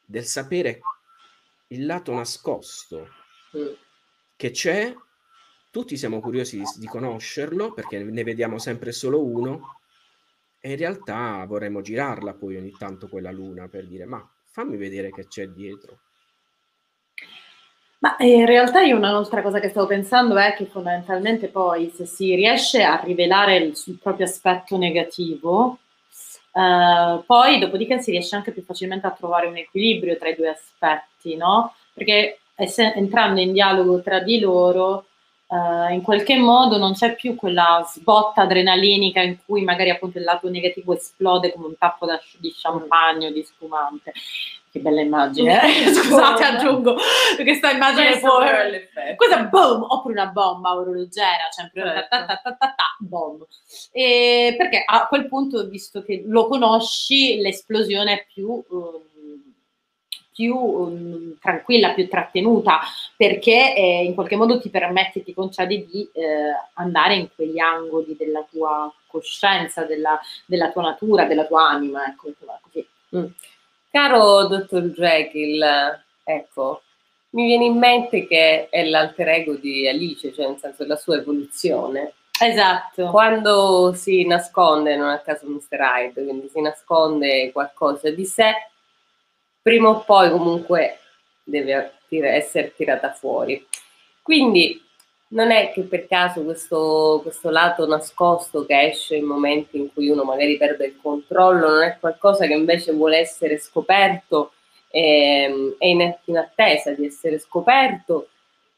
del 0.03 0.25
sapere 0.25 0.81
il 1.67 1.85
lato 1.85 2.15
nascosto 2.15 3.09
che 4.35 4.49
c'è, 4.49 4.91
tutti 5.69 5.95
siamo 5.95 6.19
curiosi 6.19 6.57
di, 6.57 6.63
di 6.77 6.87
conoscerlo 6.87 7.73
perché 7.73 8.01
ne 8.01 8.23
vediamo 8.23 8.57
sempre 8.57 8.91
solo 8.91 9.23
uno 9.23 9.81
e 10.59 10.71
in 10.71 10.77
realtà 10.77 11.45
vorremmo 11.45 11.81
girarla 11.81 12.33
poi 12.33 12.57
ogni 12.57 12.71
tanto 12.71 13.07
quella 13.07 13.31
luna 13.31 13.67
per 13.67 13.85
dire 13.85 14.05
ma 14.05 14.27
fammi 14.45 14.77
vedere 14.77 15.11
che 15.11 15.27
c'è 15.27 15.47
dietro. 15.49 15.99
Ma 18.03 18.17
eh, 18.17 18.27
in 18.27 18.45
realtà 18.45 18.81
io 18.81 18.97
un'altra 18.97 19.41
cosa 19.41 19.61
che 19.61 19.69
stavo 19.69 19.87
pensando 19.87 20.35
è 20.35 20.55
che 20.55 20.65
fondamentalmente 20.65 21.47
poi 21.47 21.89
se 21.95 22.05
si 22.05 22.35
riesce 22.35 22.83
a 22.83 22.99
rivelare 23.01 23.55
il, 23.55 23.81
il 23.85 23.97
proprio 23.97 24.25
aspetto 24.25 24.77
negativo, 24.77 25.77
eh, 26.51 27.23
poi 27.25 27.59
dopodiché 27.59 28.01
si 28.01 28.11
riesce 28.11 28.35
anche 28.35 28.51
più 28.51 28.61
facilmente 28.61 29.07
a 29.07 29.11
trovare 29.11 29.47
un 29.47 29.55
equilibrio 29.55 30.17
tra 30.17 30.27
i 30.27 30.35
due 30.35 30.49
aspetti, 30.49 31.37
no? 31.37 31.75
Perché 31.93 32.39
ess- 32.55 32.79
entrando 32.79 33.39
in 33.39 33.53
dialogo 33.53 34.01
tra 34.01 34.19
di 34.19 34.37
loro, 34.39 35.05
uh, 35.47 35.89
in 35.89 36.01
qualche 36.01 36.35
modo 36.35 36.77
non 36.77 36.93
c'è 36.93 37.15
più 37.15 37.35
quella 37.35 37.87
sbotta 37.89 38.41
adrenalinica 38.41 39.21
in 39.21 39.37
cui 39.45 39.63
magari 39.63 39.91
appunto 39.91 40.17
il 40.17 40.25
lato 40.25 40.49
negativo 40.49 40.93
esplode 40.93 41.53
come 41.53 41.67
un 41.67 41.77
tappo 41.77 42.05
da, 42.05 42.19
di 42.37 42.53
champagne 42.53 43.27
o 43.27 43.31
di 43.31 43.43
spumante. 43.43 44.11
Che 44.73 44.79
bella 44.79 45.01
immagine, 45.01 45.61
eh? 45.61 45.85
scusate 45.93 46.43
aggiungo 46.43 46.95
questa 47.43 47.69
immagine 47.69 48.17
poi 48.17 49.15
questa 49.15 49.43
boom, 49.43 49.83
oppure 49.87 50.15
una 50.15 50.31
bomba 50.31 50.73
orologera, 50.73 51.51
sempre 51.51 51.83
certo. 51.83 52.07
ta, 52.09 52.25
ta, 52.25 52.35
ta, 52.37 52.55
ta, 52.55 52.73
ta, 52.75 52.95
bomb. 52.97 53.45
E 53.91 54.55
perché 54.57 54.81
a 54.83 55.05
quel 55.05 55.27
punto, 55.27 55.67
visto 55.67 56.01
che 56.01 56.23
lo 56.25 56.47
conosci, 56.47 57.37
l'esplosione 57.37 58.13
è 58.13 58.25
più... 58.33 58.63
Um, 58.67 59.11
più 60.33 60.55
um, 60.55 61.37
tranquilla, 61.39 61.93
più 61.93 62.07
trattenuta, 62.09 62.79
perché 63.15 63.75
eh, 63.75 64.03
in 64.03 64.15
qualche 64.15 64.35
modo 64.35 64.59
ti 64.59 64.71
permette, 64.71 65.21
ti 65.21 65.31
concede 65.31 65.85
di 65.85 66.09
eh, 66.11 66.51
andare 66.73 67.13
in 67.13 67.29
quegli 67.35 67.59
angoli 67.59 68.15
della 68.17 68.43
tua 68.49 68.91
coscienza, 69.05 69.83
della, 69.83 70.19
della 70.47 70.71
tua 70.71 70.81
natura, 70.81 71.25
della 71.25 71.45
tua 71.45 71.69
anima, 71.69 72.07
ecco, 72.07 72.31
così. 72.63 72.83
Mm. 73.15 73.25
Caro 73.93 74.47
dottor 74.47 74.85
Jekyll, 74.89 75.63
ecco, 76.23 76.81
mi 77.33 77.45
viene 77.45 77.65
in 77.65 77.77
mente 77.77 78.25
che 78.25 78.67
è 78.69 78.85
l'alter 78.85 79.27
ego 79.27 79.53
di 79.53 79.87
Alice, 79.87 80.33
cioè 80.33 80.47
nel 80.47 80.57
senso 80.57 80.83
la 80.87 80.95
sua 80.95 81.17
evoluzione. 81.17 82.13
Esatto. 82.41 83.11
Quando 83.11 83.93
si 83.93 84.25
nasconde, 84.25 84.95
non 84.95 85.09
a 85.09 85.19
caso 85.19 85.45
Mr. 85.45 85.77
Hyde, 85.79 86.23
quindi 86.23 86.49
si 86.49 86.59
nasconde 86.59 87.51
qualcosa 87.51 88.09
di 88.09 88.25
sé, 88.25 88.51
prima 89.61 89.89
o 89.89 90.03
poi 90.03 90.31
comunque 90.31 90.97
deve 91.43 91.99
essere 92.09 92.73
tirata 92.75 93.13
fuori. 93.13 93.63
Quindi 94.23 94.83
non 95.33 95.51
è 95.51 95.71
che 95.71 95.81
per 95.81 96.07
caso 96.07 96.43
questo, 96.43 97.19
questo, 97.21 97.49
lato 97.49 97.85
nascosto 97.87 98.65
che 98.65 98.89
esce 98.89 99.15
in 99.15 99.25
momenti 99.25 99.77
in 99.77 99.91
cui 99.91 100.09
uno 100.09 100.23
magari 100.23 100.57
perde 100.57 100.85
il 100.85 100.99
controllo 101.01 101.69
non 101.69 101.83
è 101.83 101.97
qualcosa 101.99 102.45
che 102.45 102.53
invece 102.53 102.93
vuole 102.93 103.17
essere 103.17 103.57
scoperto 103.57 104.53
e 104.89 105.75
è 105.77 105.85
in, 105.87 106.37
attesa 106.37 106.91
di 106.91 107.07
essere 107.07 107.39
scoperto 107.39 108.29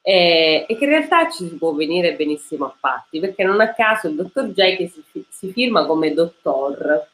eh, 0.01 0.65
e 0.67 0.77
che 0.77 0.83
in 0.83 0.89
realtà 0.89 1.29
ci 1.29 1.47
si 1.47 1.55
può 1.57 1.73
venire 1.73 2.15
benissimo 2.15 2.65
a 2.65 2.75
patti 2.79 3.19
perché 3.19 3.43
non 3.43 3.59
a 3.59 3.73
caso 3.73 4.07
il 4.07 4.15
dottor 4.15 4.47
J 4.49 4.87
si, 4.87 5.25
si 5.29 5.51
firma 5.51 5.85
come 5.85 6.13
dottor. 6.13 7.07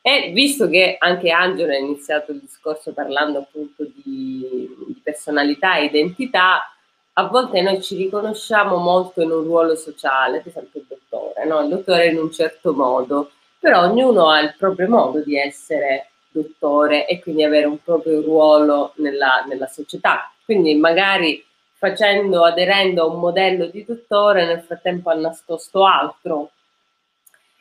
E 0.00 0.30
visto 0.32 0.68
che 0.68 0.96
anche 0.98 1.30
Angelo 1.30 1.72
ha 1.72 1.76
iniziato 1.76 2.32
il 2.32 2.40
discorso 2.40 2.92
parlando 2.92 3.38
appunto 3.38 3.84
di, 3.84 4.74
di 4.86 5.00
personalità 5.02 5.76
e 5.76 5.84
identità, 5.84 6.73
a 7.14 7.26
volte 7.28 7.60
noi 7.60 7.80
ci 7.82 7.96
riconosciamo 7.96 8.76
molto 8.76 9.22
in 9.22 9.30
un 9.30 9.44
ruolo 9.44 9.76
sociale, 9.76 10.38
ad 10.38 10.46
esempio 10.46 10.80
il 10.80 10.86
dottore, 10.88 11.44
no? 11.46 11.60
il 11.60 11.68
dottore 11.68 12.08
in 12.08 12.18
un 12.18 12.30
certo 12.32 12.72
modo, 12.72 13.30
però 13.58 13.82
ognuno 13.82 14.28
ha 14.30 14.40
il 14.40 14.54
proprio 14.58 14.88
modo 14.88 15.20
di 15.20 15.38
essere 15.38 16.10
dottore 16.28 17.06
e 17.06 17.20
quindi 17.20 17.44
avere 17.44 17.66
un 17.66 17.80
proprio 17.82 18.20
ruolo 18.20 18.92
nella, 18.96 19.44
nella 19.46 19.68
società. 19.68 20.32
Quindi 20.44 20.74
magari 20.74 21.44
facendo, 21.74 22.44
aderendo 22.44 23.02
a 23.02 23.06
un 23.06 23.20
modello 23.20 23.66
di 23.66 23.84
dottore, 23.84 24.46
nel 24.46 24.62
frattempo 24.62 25.10
ha 25.10 25.14
nascosto 25.14 25.84
altro 25.84 26.50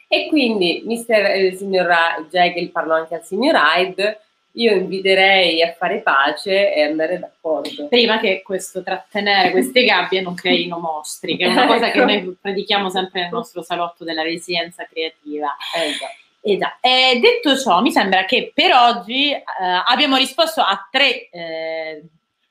e 0.08 0.28
quindi, 0.28 0.84
mister, 0.86 1.26
eh, 1.26 1.56
signor 1.56 1.88
Jekyll, 2.30 2.70
parlo 2.70 2.94
anche 2.94 3.16
al 3.16 3.24
signor 3.24 3.56
Hyde, 3.56 4.22
io 4.56 4.76
inviterei 4.76 5.62
a 5.64 5.74
fare 5.74 6.02
pace 6.02 6.74
e 6.74 6.84
andare 6.84 7.20
d'accordo. 7.20 7.88
Prima 7.88 8.20
che 8.20 8.42
questo 8.44 8.84
trattenere 8.84 9.52
queste 9.52 9.84
gabbie 9.84 10.22
non 10.22 10.36
creino 10.36 10.80
mostri, 10.80 11.38
che 11.38 11.46
è 11.46 11.48
una 11.48 11.66
cosa 11.66 11.90
che 11.90 11.98
ecco. 11.98 12.06
noi 12.06 12.38
predichiamo 12.40 12.90
sempre 12.90 13.22
nel 13.22 13.32
nostro 13.32 13.64
salotto 13.64 14.04
della 14.04 14.22
resilienza 14.22 14.86
creativa. 14.86 15.56
Esatto. 15.76 16.22
Esatto. 16.46 16.86
E 16.86 17.20
detto 17.22 17.58
ciò, 17.58 17.82
mi 17.82 17.92
sembra 17.92 18.26
che 18.26 18.52
per 18.54 18.74
oggi 18.74 19.32
eh, 19.32 19.44
abbiamo 19.88 20.18
risposto 20.18 20.60
a 20.60 20.88
tre 20.92 21.30
eh, 21.30 22.04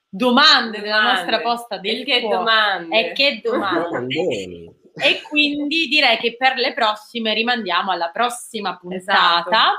domande, 0.09 0.79
domande, 0.79 0.81
della 0.81 1.03
nostra 1.03 1.41
posta 1.41 1.77
del 1.77 2.01
e 2.01 2.05
che 2.05 2.21
domande. 2.27 2.99
E 2.99 3.13
che 3.13 3.41
domande. 3.43 4.75
E 4.95 5.23
quindi 5.23 5.87
direi 5.89 6.19
che 6.19 6.37
per 6.37 6.57
le 6.57 6.75
prossime 6.75 7.35
rimandiamo 7.35 7.91
alla 7.91 8.11
prossima 8.11 8.77
puntata. 8.77 9.49
Esatto. 9.49 9.77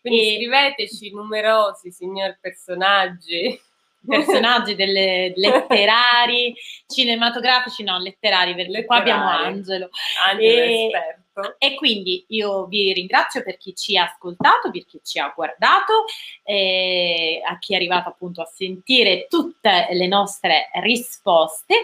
Quindi 0.00 0.28
e... 0.28 0.36
scriveteci 0.36 1.12
numerosi 1.12 1.90
signor 1.90 2.38
personaggi. 2.40 3.60
Personaggi 4.06 4.74
delle, 4.74 5.32
letterari, 5.36 6.54
cinematografici, 6.86 7.82
no, 7.82 7.98
letterari, 7.98 8.54
perché 8.54 8.70
letterari. 8.70 8.86
qua 8.86 8.96
abbiamo 8.96 9.28
Angelo. 9.28 9.90
Angelo 10.26 10.62
e, 10.62 10.90
esperto. 11.30 11.56
E 11.58 11.74
quindi 11.76 12.24
io 12.28 12.66
vi 12.66 12.92
ringrazio 12.92 13.42
per 13.42 13.56
chi 13.56 13.74
ci 13.74 13.96
ha 13.96 14.04
ascoltato, 14.04 14.70
per 14.70 14.84
chi 14.84 15.00
ci 15.02 15.18
ha 15.18 15.32
guardato, 15.34 16.04
eh, 16.42 17.40
a 17.46 17.58
chi 17.58 17.72
è 17.72 17.76
arrivato 17.76 18.08
appunto 18.08 18.42
a 18.42 18.46
sentire 18.46 19.26
tutte 19.28 19.88
le 19.92 20.06
nostre 20.06 20.70
risposte. 20.82 21.74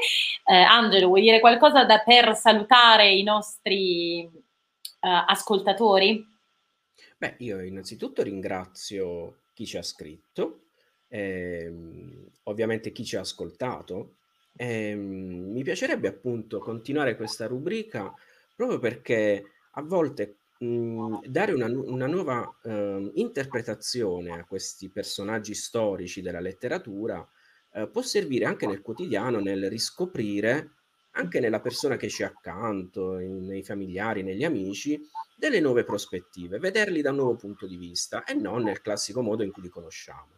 Eh, 0.45 0.55
Angelo, 0.55 1.09
vuoi 1.09 1.23
dire 1.23 1.41
qualcosa 1.41 1.85
da, 1.85 2.01
per 2.01 2.35
salutare 2.35 3.13
i 3.13 3.23
nostri 3.23 4.21
eh, 4.21 4.29
ascoltatori? 5.01 6.35
Beh, 7.17 7.37
io 7.39 7.63
innanzitutto 7.63 8.23
ringrazio 8.23 9.43
chi 9.55 9.65
ci 9.65 9.79
ha 9.79 9.83
scritto, 9.83 10.67
ehm, 11.09 12.27
ovviamente 12.45 12.93
chi 12.93 13.05
ci 13.05 13.17
ha 13.17 13.21
ascoltato. 13.21 14.17
Ehm, 14.59 15.51
mi 15.53 15.63
piacerebbe 15.63 16.09
appunto 16.09 16.59
continuare 16.59 17.17
questa 17.17 17.47
rubrica 17.47 18.15
proprio 18.57 18.79
perché 18.79 19.53
a 19.73 19.83
volte 19.83 20.39
mh, 20.59 21.27
dare 21.27 21.53
una, 21.53 21.67
una 21.67 22.07
nuova 22.07 22.59
eh, 22.65 23.11
interpretazione 23.15 24.33
a 24.33 24.45
questi 24.45 24.89
personaggi 24.89 25.55
storici 25.55 26.23
della 26.23 26.41
letteratura 26.41 27.27
eh, 27.75 27.89
può 27.89 28.03
servire 28.03 28.47
anche 28.47 28.67
nel 28.67 28.81
quotidiano 28.81 29.39
nel 29.39 29.69
riscoprire 29.69 30.73
anche 31.17 31.41
nella 31.41 31.61
persona 31.61 31.97
che 31.97 32.09
ci 32.09 32.23
accanto, 32.23 33.19
in, 33.19 33.47
nei 33.47 33.63
familiari, 33.63 34.23
negli 34.23 34.45
amici, 34.45 35.01
delle 35.35 35.61
nuove 35.61 35.85
prospettive, 35.85 36.59
vederli 36.59 37.01
da 37.01 37.11
un 37.11 37.17
nuovo 37.17 37.37
punto 37.37 37.67
di 37.67 37.77
vista 37.77 38.25
e 38.25 38.35
non 38.35 38.65
nel 38.65 38.83
classico 38.83 39.23
modo 39.23 39.43
in 39.43 39.51
cui 39.51 39.63
li 39.63 39.69
conosciamo. 39.69 40.29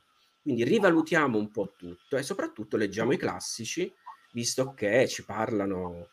Quindi 0.41 0.65
rivalutiamo 0.65 1.37
un 1.37 1.51
po' 1.51 1.75
tutto 1.77 2.17
e 2.17 2.23
soprattutto 2.23 2.77
leggiamo 2.77 3.13
i 3.13 3.17
classici, 3.17 3.93
visto 4.33 4.73
che 4.73 5.09
ci 5.09 5.25
parlano 5.25 6.11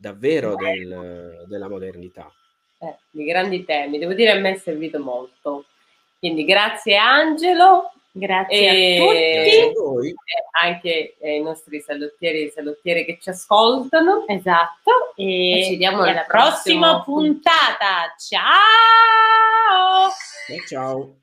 davvero 0.00 0.54
del, 0.54 1.44
della 1.46 1.68
modernità. 1.68 2.32
Eh, 2.78 2.96
di 3.10 3.24
grandi 3.24 3.64
temi, 3.64 3.98
devo 3.98 4.14
dire 4.14 4.30
a 4.30 4.36
me 4.36 4.52
è 4.54 4.56
servito 4.56 4.98
molto. 4.98 5.66
Quindi 6.18 6.44
grazie 6.44 6.96
Angelo 6.96 7.92
Grazie 8.12 8.58
E- 8.58 8.98
a 8.98 9.04
Grazie 9.04 9.60
a 9.62 9.66
tutti. 9.66 9.78
voi. 9.80 10.08
e 10.08 10.14
anche 10.66 11.14
ai 11.22 11.40
nostri 11.42 11.80
salottieri 11.80 12.46
e 12.46 12.50
salottiere 12.50 13.04
che 13.04 13.18
ci 13.20 13.28
ascoltano. 13.30 14.24
Esatto. 14.26 15.12
E, 15.14 15.60
E 15.60 15.64
ci 15.64 15.70
vediamo 15.70 16.02
alla 16.02 16.24
prossima 16.24 17.02
prossima 17.02 17.02
puntata. 17.04 18.14
Ciao! 18.18 18.50
Ciao 20.48 20.66
ciao. 20.66 21.14